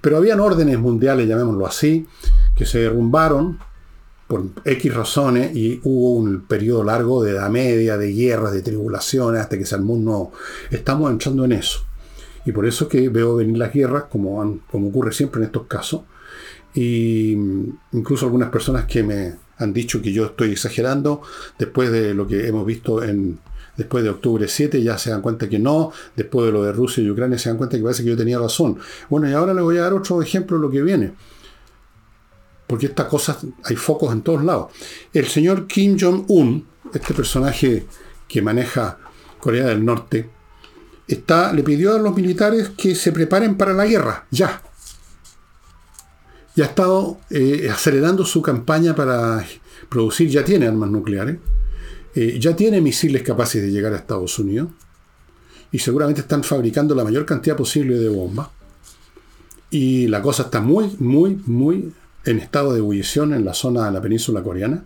[0.00, 2.04] Pero habían órdenes mundiales, llamémoslo así,
[2.56, 3.60] que se derrumbaron
[4.26, 9.40] por X razones y hubo un periodo largo de edad media, de guerras, de tribulaciones,
[9.40, 10.32] hasta que se armó un nuevo.
[10.72, 11.84] Estamos entrando en eso.
[12.44, 16.00] Y por eso que veo venir las guerras, como, como ocurre siempre en estos casos.
[16.74, 17.32] Y
[17.92, 21.22] incluso algunas personas que me han dicho que yo estoy exagerando,
[21.58, 23.38] después de lo que hemos visto en,
[23.76, 27.02] después de octubre 7 ya se dan cuenta que no, después de lo de Rusia
[27.02, 28.78] y Ucrania se dan cuenta que parece que yo tenía razón.
[29.08, 31.12] Bueno, y ahora le voy a dar otro ejemplo de lo que viene.
[32.66, 34.72] Porque estas cosas, hay focos en todos lados.
[35.12, 37.86] El señor Kim Jong-un, este personaje
[38.28, 38.98] que maneja
[39.40, 40.30] Corea del Norte,
[41.08, 44.62] está, le pidió a los militares que se preparen para la guerra, ya.
[46.60, 49.42] Y ha estado eh, acelerando su campaña para
[49.88, 51.38] producir, ya tiene armas nucleares,
[52.14, 54.68] eh, ya tiene misiles capaces de llegar a Estados Unidos,
[55.72, 58.48] y seguramente están fabricando la mayor cantidad posible de bombas.
[59.70, 61.94] Y la cosa está muy, muy, muy
[62.26, 64.84] en estado de ebullición en la zona de la península coreana.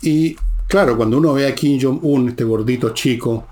[0.00, 0.34] Y
[0.66, 3.46] claro, cuando uno ve a Kim Jong-un, este gordito chico,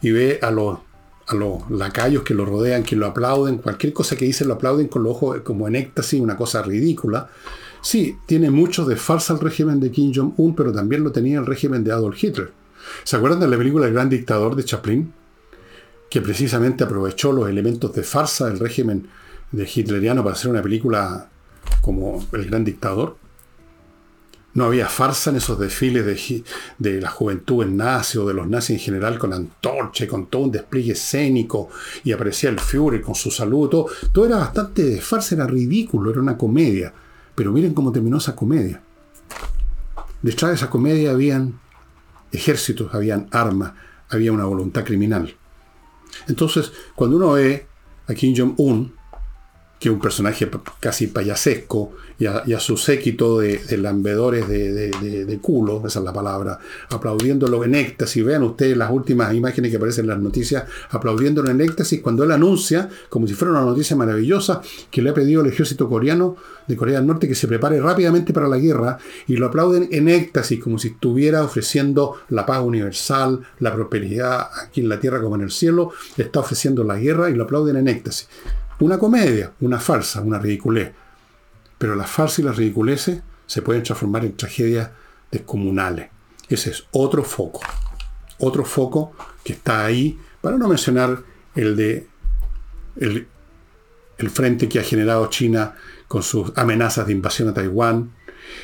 [0.00, 0.78] y ve a los,
[1.26, 4.88] a los lacayos que lo rodean, que lo aplauden, cualquier cosa que dice lo aplauden
[4.88, 7.28] con los ojos como en éxtasis, una cosa ridícula.
[7.80, 11.46] Sí, tiene mucho de farsa el régimen de Kim Jong-un, pero también lo tenía el
[11.46, 12.52] régimen de Adolf Hitler.
[13.04, 15.12] ¿Se acuerdan de la película El Gran Dictador de Chaplin?
[16.08, 19.08] Que precisamente aprovechó los elementos de farsa del régimen
[19.52, 21.28] de hitleriano para hacer una película
[21.80, 23.16] como El Gran Dictador.
[24.56, 26.42] No había farsa en esos desfiles
[26.78, 30.28] de, la juventud en nazi o de los nazis en general con antorcha y con
[30.28, 31.68] todo un despliegue escénico
[32.04, 33.86] y aparecía el Führer con su saludo.
[34.14, 36.90] Todo, era bastante farsa, era ridículo, era una comedia.
[37.34, 38.80] Pero miren cómo terminó esa comedia.
[40.22, 41.60] Detrás de esa comedia habían
[42.32, 43.74] ejércitos, habían armas,
[44.08, 45.36] había una voluntad criminal.
[46.28, 47.66] Entonces, cuando uno ve
[48.06, 48.94] a Kim Jong-un
[49.78, 50.50] que un personaje
[50.80, 56.58] casi payasesco, y a, su séquito de, lambedores de, culo, esa es la palabra,
[56.88, 58.24] aplaudiéndolo en éxtasis.
[58.24, 62.32] Vean ustedes las últimas imágenes que aparecen en las noticias, aplaudiéndolo en éxtasis cuando él
[62.32, 66.36] anuncia, como si fuera una noticia maravillosa, que le ha pedido al ejército coreano
[66.66, 70.08] de Corea del Norte que se prepare rápidamente para la guerra, y lo aplauden en
[70.08, 75.34] éxtasis, como si estuviera ofreciendo la paz universal, la prosperidad aquí en la tierra como
[75.36, 78.28] en el cielo, está ofreciendo la guerra y lo aplauden en éxtasis.
[78.80, 80.92] Una comedia, una farsa, una ridiculez.
[81.78, 84.90] Pero las farsas y las ridiculeces se pueden transformar en tragedias
[85.30, 86.08] descomunales.
[86.48, 87.60] Ese es otro foco.
[88.38, 89.12] Otro foco
[89.44, 91.22] que está ahí, para no mencionar
[91.54, 92.06] el de
[92.96, 93.26] el,
[94.18, 95.74] el frente que ha generado China
[96.08, 98.12] con sus amenazas de invasión a Taiwán,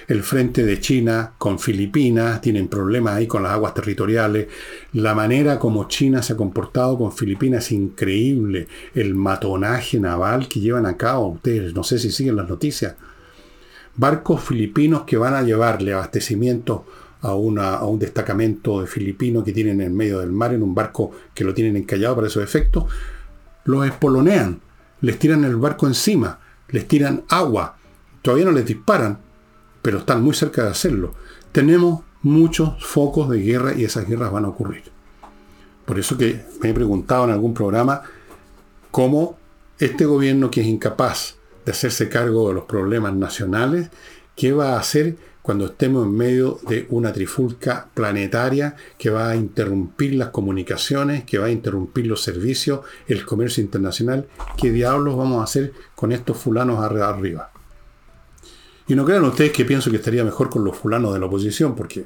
[0.09, 4.49] el frente de China con Filipinas, tienen problemas ahí con las aguas territoriales.
[4.93, 8.69] La manera como China se ha comportado con Filipinas es increíble.
[8.95, 12.95] El matonaje naval que llevan a cabo, ustedes no sé si siguen las noticias.
[13.95, 16.87] Barcos filipinos que van a llevarle abastecimiento
[17.23, 21.45] a, un destacamento de filipinos que tienen en medio del mar, en un barco que
[21.45, 22.85] lo tienen encallado para esos efectos,
[23.65, 24.61] los espolonean,
[25.01, 27.77] les tiran el barco encima, les tiran agua,
[28.23, 29.19] todavía no les disparan,
[29.83, 31.15] pero están muy cerca de hacerlo.
[31.51, 34.85] Tenemos muchos focos de guerra y esas guerras van a ocurrir.
[35.85, 38.03] Por eso que me he preguntado en algún programa
[38.91, 39.37] cómo
[39.79, 43.91] este gobierno que es incapaz de hacerse cargo de los problemas nacionales,
[44.37, 49.37] ¿qué va a hacer cuando estemos en medio de una trifulca planetaria que va a
[49.37, 54.29] interrumpir las comunicaciones, que va a interrumpir los servicios, el comercio internacional?
[54.57, 57.52] ¿Qué diablos vamos a hacer con estos fulanos arriba?
[58.93, 61.75] Y no crean ustedes que pienso que estaría mejor con los fulanos de la oposición,
[61.75, 62.05] porque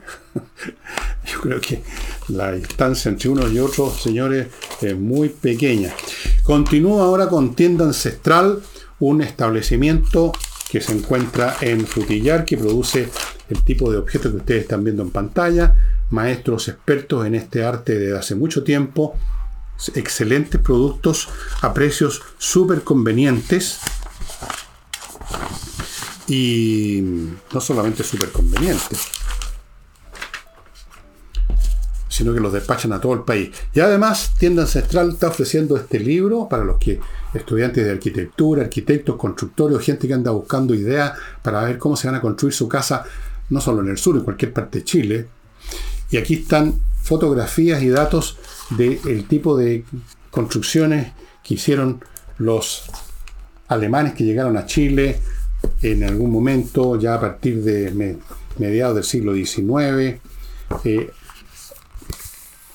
[1.26, 1.82] yo creo que
[2.28, 4.46] la distancia entre unos y otros, señores,
[4.80, 5.92] es muy pequeña.
[6.44, 8.60] Continúa ahora con Tienda Ancestral,
[9.00, 10.30] un establecimiento
[10.70, 13.08] que se encuentra en Frutillar, que produce
[13.48, 15.74] el tipo de objetos que ustedes están viendo en pantalla.
[16.10, 19.18] Maestros expertos en este arte desde hace mucho tiempo.
[19.96, 21.28] Excelentes productos
[21.62, 23.80] a precios súper convenientes
[26.28, 27.02] y
[27.52, 28.96] no solamente súper conveniente,
[32.08, 33.50] sino que los despachan a todo el país.
[33.74, 36.98] Y además, Tienda Ancestral está ofreciendo este libro para los que
[37.34, 41.12] estudiantes de arquitectura, arquitectos, constructores, gente que anda buscando ideas
[41.42, 43.04] para ver cómo se van a construir su casa,
[43.50, 45.28] no solo en el sur, en cualquier parte de Chile.
[46.10, 48.38] Y aquí están fotografías y datos
[48.70, 49.84] del tipo de
[50.30, 51.12] construcciones
[51.44, 52.02] que hicieron
[52.38, 52.84] los
[53.68, 55.20] alemanes que llegaron a Chile
[55.82, 58.18] en algún momento, ya a partir de
[58.58, 60.20] mediados del siglo XIX.
[60.84, 61.10] Eh,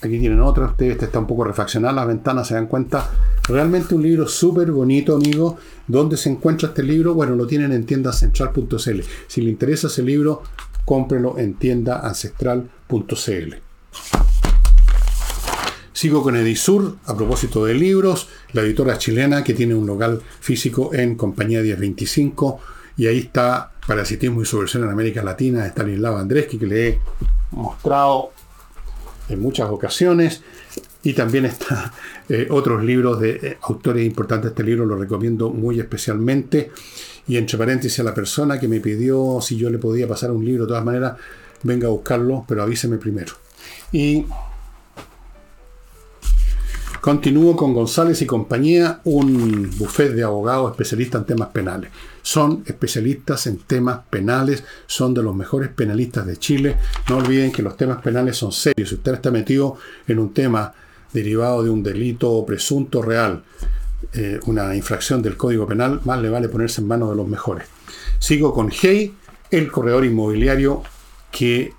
[0.01, 3.09] aquí tienen otra, ustedes está un poco refaccionada, las ventanas se dan cuenta.
[3.47, 5.57] Realmente un libro súper bonito, amigo.
[5.87, 7.13] ¿Dónde se encuentra este libro?
[7.13, 9.01] Bueno, lo tienen en tiendacentral.cl.
[9.27, 10.43] Si le interesa ese libro,
[10.85, 13.55] cómprelo en tiendaancestral.cl.
[16.01, 20.95] Sigo con Edisur, a propósito de libros, la editora chilena que tiene un local físico
[20.95, 22.59] en Compañía 1025,
[23.01, 26.99] y ahí está Parasitismo y Subversión en América Latina de Stanislao Andreski, que le he
[27.49, 28.29] mostrado
[29.27, 30.43] en muchas ocasiones,
[31.01, 31.91] y también está
[32.29, 34.51] eh, otros libros de eh, autores importantes.
[34.51, 36.69] Este libro lo recomiendo muy especialmente.
[37.27, 40.45] Y entre paréntesis a la persona que me pidió si yo le podía pasar un
[40.45, 41.17] libro, de todas maneras,
[41.63, 43.33] venga a buscarlo, pero avíseme primero.
[43.91, 44.27] Y
[47.01, 51.89] Continúo con González y compañía, un buffet de abogados especialistas en temas penales.
[52.21, 56.77] Son especialistas en temas penales, son de los mejores penalistas de Chile.
[57.09, 58.89] No olviden que los temas penales son serios.
[58.89, 60.73] Si usted está metido en un tema
[61.13, 63.43] derivado de un delito presunto real,
[64.13, 67.67] eh, una infracción del Código Penal, más le vale ponerse en manos de los mejores.
[68.19, 69.15] Sigo con Hey,
[69.49, 70.83] el corredor inmobiliario
[71.31, 71.73] que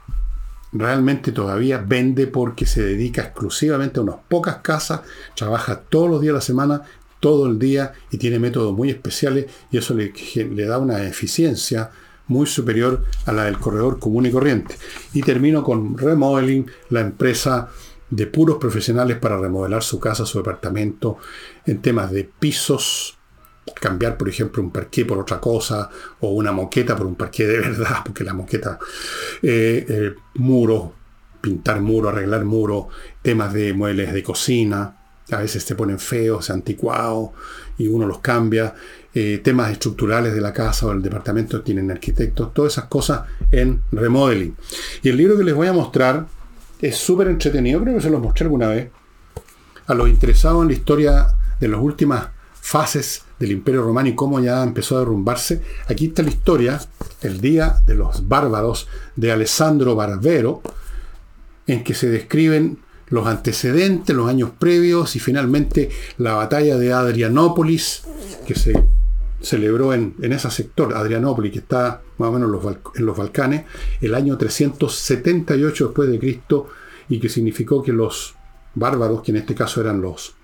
[0.73, 5.03] realmente todavía vende porque se dedica exclusivamente a unas pocas casas,
[5.37, 6.83] trabaja todos los días de la semana,
[7.23, 11.89] todo el día y tiene métodos muy especiales y eso le, le da una eficiencia
[12.27, 14.75] muy superior a la del corredor común y corriente.
[15.15, 17.69] Y termino con Remodeling, la empresa
[18.11, 21.19] de puros profesionales para remodelar su casa, su departamento,
[21.65, 23.17] en temas de pisos,
[23.81, 25.89] cambiar, por ejemplo, un parqué por otra cosa,
[26.21, 28.81] o una moqueta por un parqué de verdad, porque la moqueta,
[29.43, 30.93] eh, eh, muro,
[31.41, 32.89] pintar muro, arreglar muro,
[33.23, 35.02] temas de muebles de cocina,
[35.33, 37.31] a veces se ponen feos, anticuados,
[37.79, 38.75] y uno los cambia,
[39.15, 43.83] eh, temas estructurales de la casa o del departamento tienen arquitectos, todas esas cosas en
[43.93, 44.57] remodeling.
[45.03, 46.27] Y el libro que les voy a mostrar
[46.81, 48.91] es súper entretenido, creo que se los mostré alguna vez,
[49.87, 51.27] a los interesados en la historia
[51.61, 55.61] de las últimas fases del Imperio Romano y cómo ya empezó a derrumbarse.
[55.89, 56.81] Aquí está la historia,
[57.21, 60.63] el día de los bárbaros de Alessandro Barbero,
[61.67, 62.79] en que se describen
[63.13, 68.05] los antecedentes, los años previos y finalmente la batalla de Adrianópolis,
[68.47, 68.73] que se
[69.43, 73.67] celebró en, ese sector, Adrianópolis, que está más o menos en los, en los Balcanes,
[74.01, 76.69] el año 378 después de Cristo,
[77.11, 78.35] y que significó que los
[78.75, 80.35] bárbaros, que en este caso eran los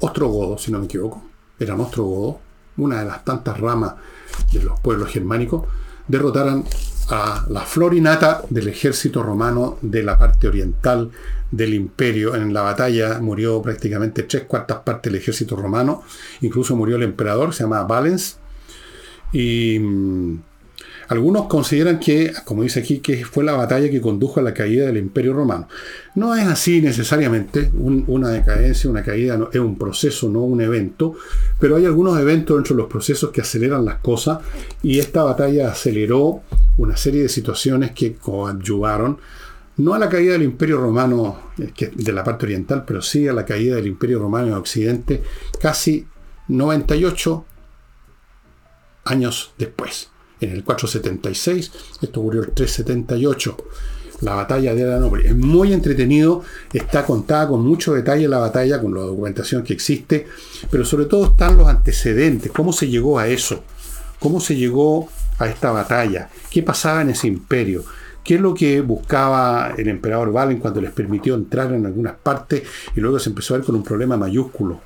[0.00, 1.24] ostrogodos, si no me equivoco,
[1.58, 2.36] eran ostrogodos,
[2.76, 3.94] una de las tantas ramas
[4.52, 5.66] de los pueblos germánicos,
[6.06, 6.62] derrotaran
[7.08, 11.10] a la florinata del ejército romano de la parte oriental
[11.50, 12.34] del imperio.
[12.34, 16.02] En la batalla murió prácticamente tres cuartas partes del ejército romano,
[16.40, 18.38] incluso murió el emperador, se llama Valens,
[19.32, 20.42] y mm,
[21.08, 24.86] algunos consideran que, como dice aquí, que fue la batalla que condujo a la caída
[24.86, 25.68] del Imperio Romano.
[26.14, 27.70] No es así necesariamente.
[27.74, 31.14] una decadencia, una caída es un proceso, no un evento.
[31.60, 34.40] Pero hay algunos eventos dentro de los procesos que aceleran las cosas
[34.82, 36.42] y esta batalla aceleró
[36.78, 39.18] una serie de situaciones que coadyuvaron
[39.78, 43.44] no a la caída del Imperio Romano de la parte oriental, pero sí a la
[43.44, 45.22] caída del Imperio Romano en Occidente
[45.60, 46.06] casi
[46.48, 47.44] 98
[49.04, 50.10] años después
[50.40, 51.72] en el 476,
[52.02, 53.56] esto ocurrió el 378,
[54.20, 55.26] la batalla de Adrianópolis.
[55.26, 60.26] Es muy entretenido, está contada con mucho detalle la batalla, con la documentación que existe,
[60.70, 63.62] pero sobre todo están los antecedentes, cómo se llegó a eso,
[64.18, 65.08] cómo se llegó
[65.38, 67.84] a esta batalla, qué pasaba en ese imperio,
[68.24, 72.62] qué es lo que buscaba el emperador Valen cuando les permitió entrar en algunas partes
[72.94, 74.80] y luego se empezó a ver con un problema mayúsculo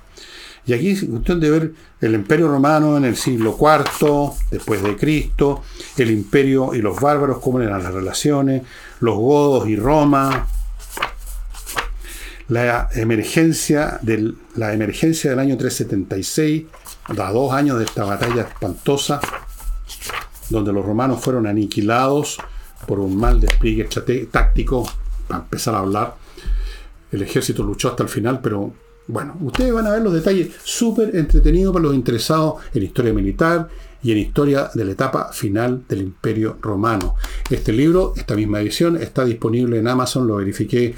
[0.71, 4.97] y aquí es cuestión de ver el imperio romano en el siglo IV, después de
[4.97, 5.64] Cristo,
[5.97, 8.62] el imperio y los bárbaros, cómo eran las relaciones,
[9.01, 10.47] los godos y Roma,
[12.47, 16.66] la emergencia del, la emergencia del año 376,
[17.18, 19.21] a dos años de esta batalla espantosa,
[20.51, 22.39] donde los romanos fueron aniquilados
[22.87, 23.89] por un mal despliegue
[24.31, 24.89] táctico,
[25.27, 26.14] para empezar a hablar.
[27.11, 28.73] El ejército luchó hasta el final, pero
[29.11, 33.69] bueno, ustedes van a ver los detalles súper entretenidos para los interesados en historia militar
[34.03, 37.17] y en historia de la etapa final del Imperio Romano.
[37.51, 40.95] Este libro, esta misma edición, está disponible en Amazon, lo verifiqué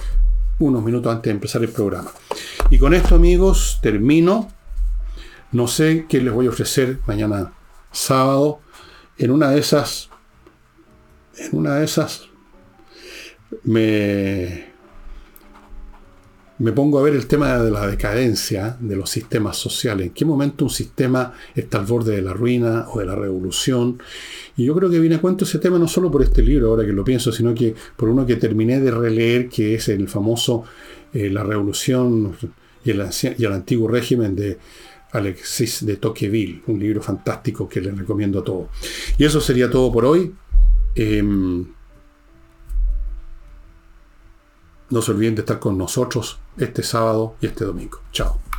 [0.58, 2.10] unos minutos antes de empezar el programa.
[2.70, 4.50] Y con esto, amigos, termino.
[5.50, 7.52] No sé qué les voy a ofrecer mañana
[7.90, 8.60] sábado.
[9.18, 10.08] En una de esas,
[11.36, 12.28] en una de esas,
[13.64, 14.71] me,
[16.62, 20.06] me pongo a ver el tema de la decadencia de los sistemas sociales.
[20.06, 24.00] ¿En qué momento un sistema está al borde de la ruina o de la revolución?
[24.56, 26.86] Y yo creo que viene a cuento ese tema no solo por este libro, ahora
[26.86, 30.62] que lo pienso, sino que por uno que terminé de releer, que es el famoso
[31.12, 32.36] eh, La Revolución
[32.84, 34.56] y el, Antiguo Régimen de
[35.10, 38.68] Alexis de Tocqueville, un libro fantástico que les recomiendo a todos.
[39.18, 40.32] Y eso sería todo por hoy.
[40.94, 41.66] Em,
[44.92, 47.98] no se olviden de estar con nosotros este sábado y este domingo.
[48.12, 48.51] Chao.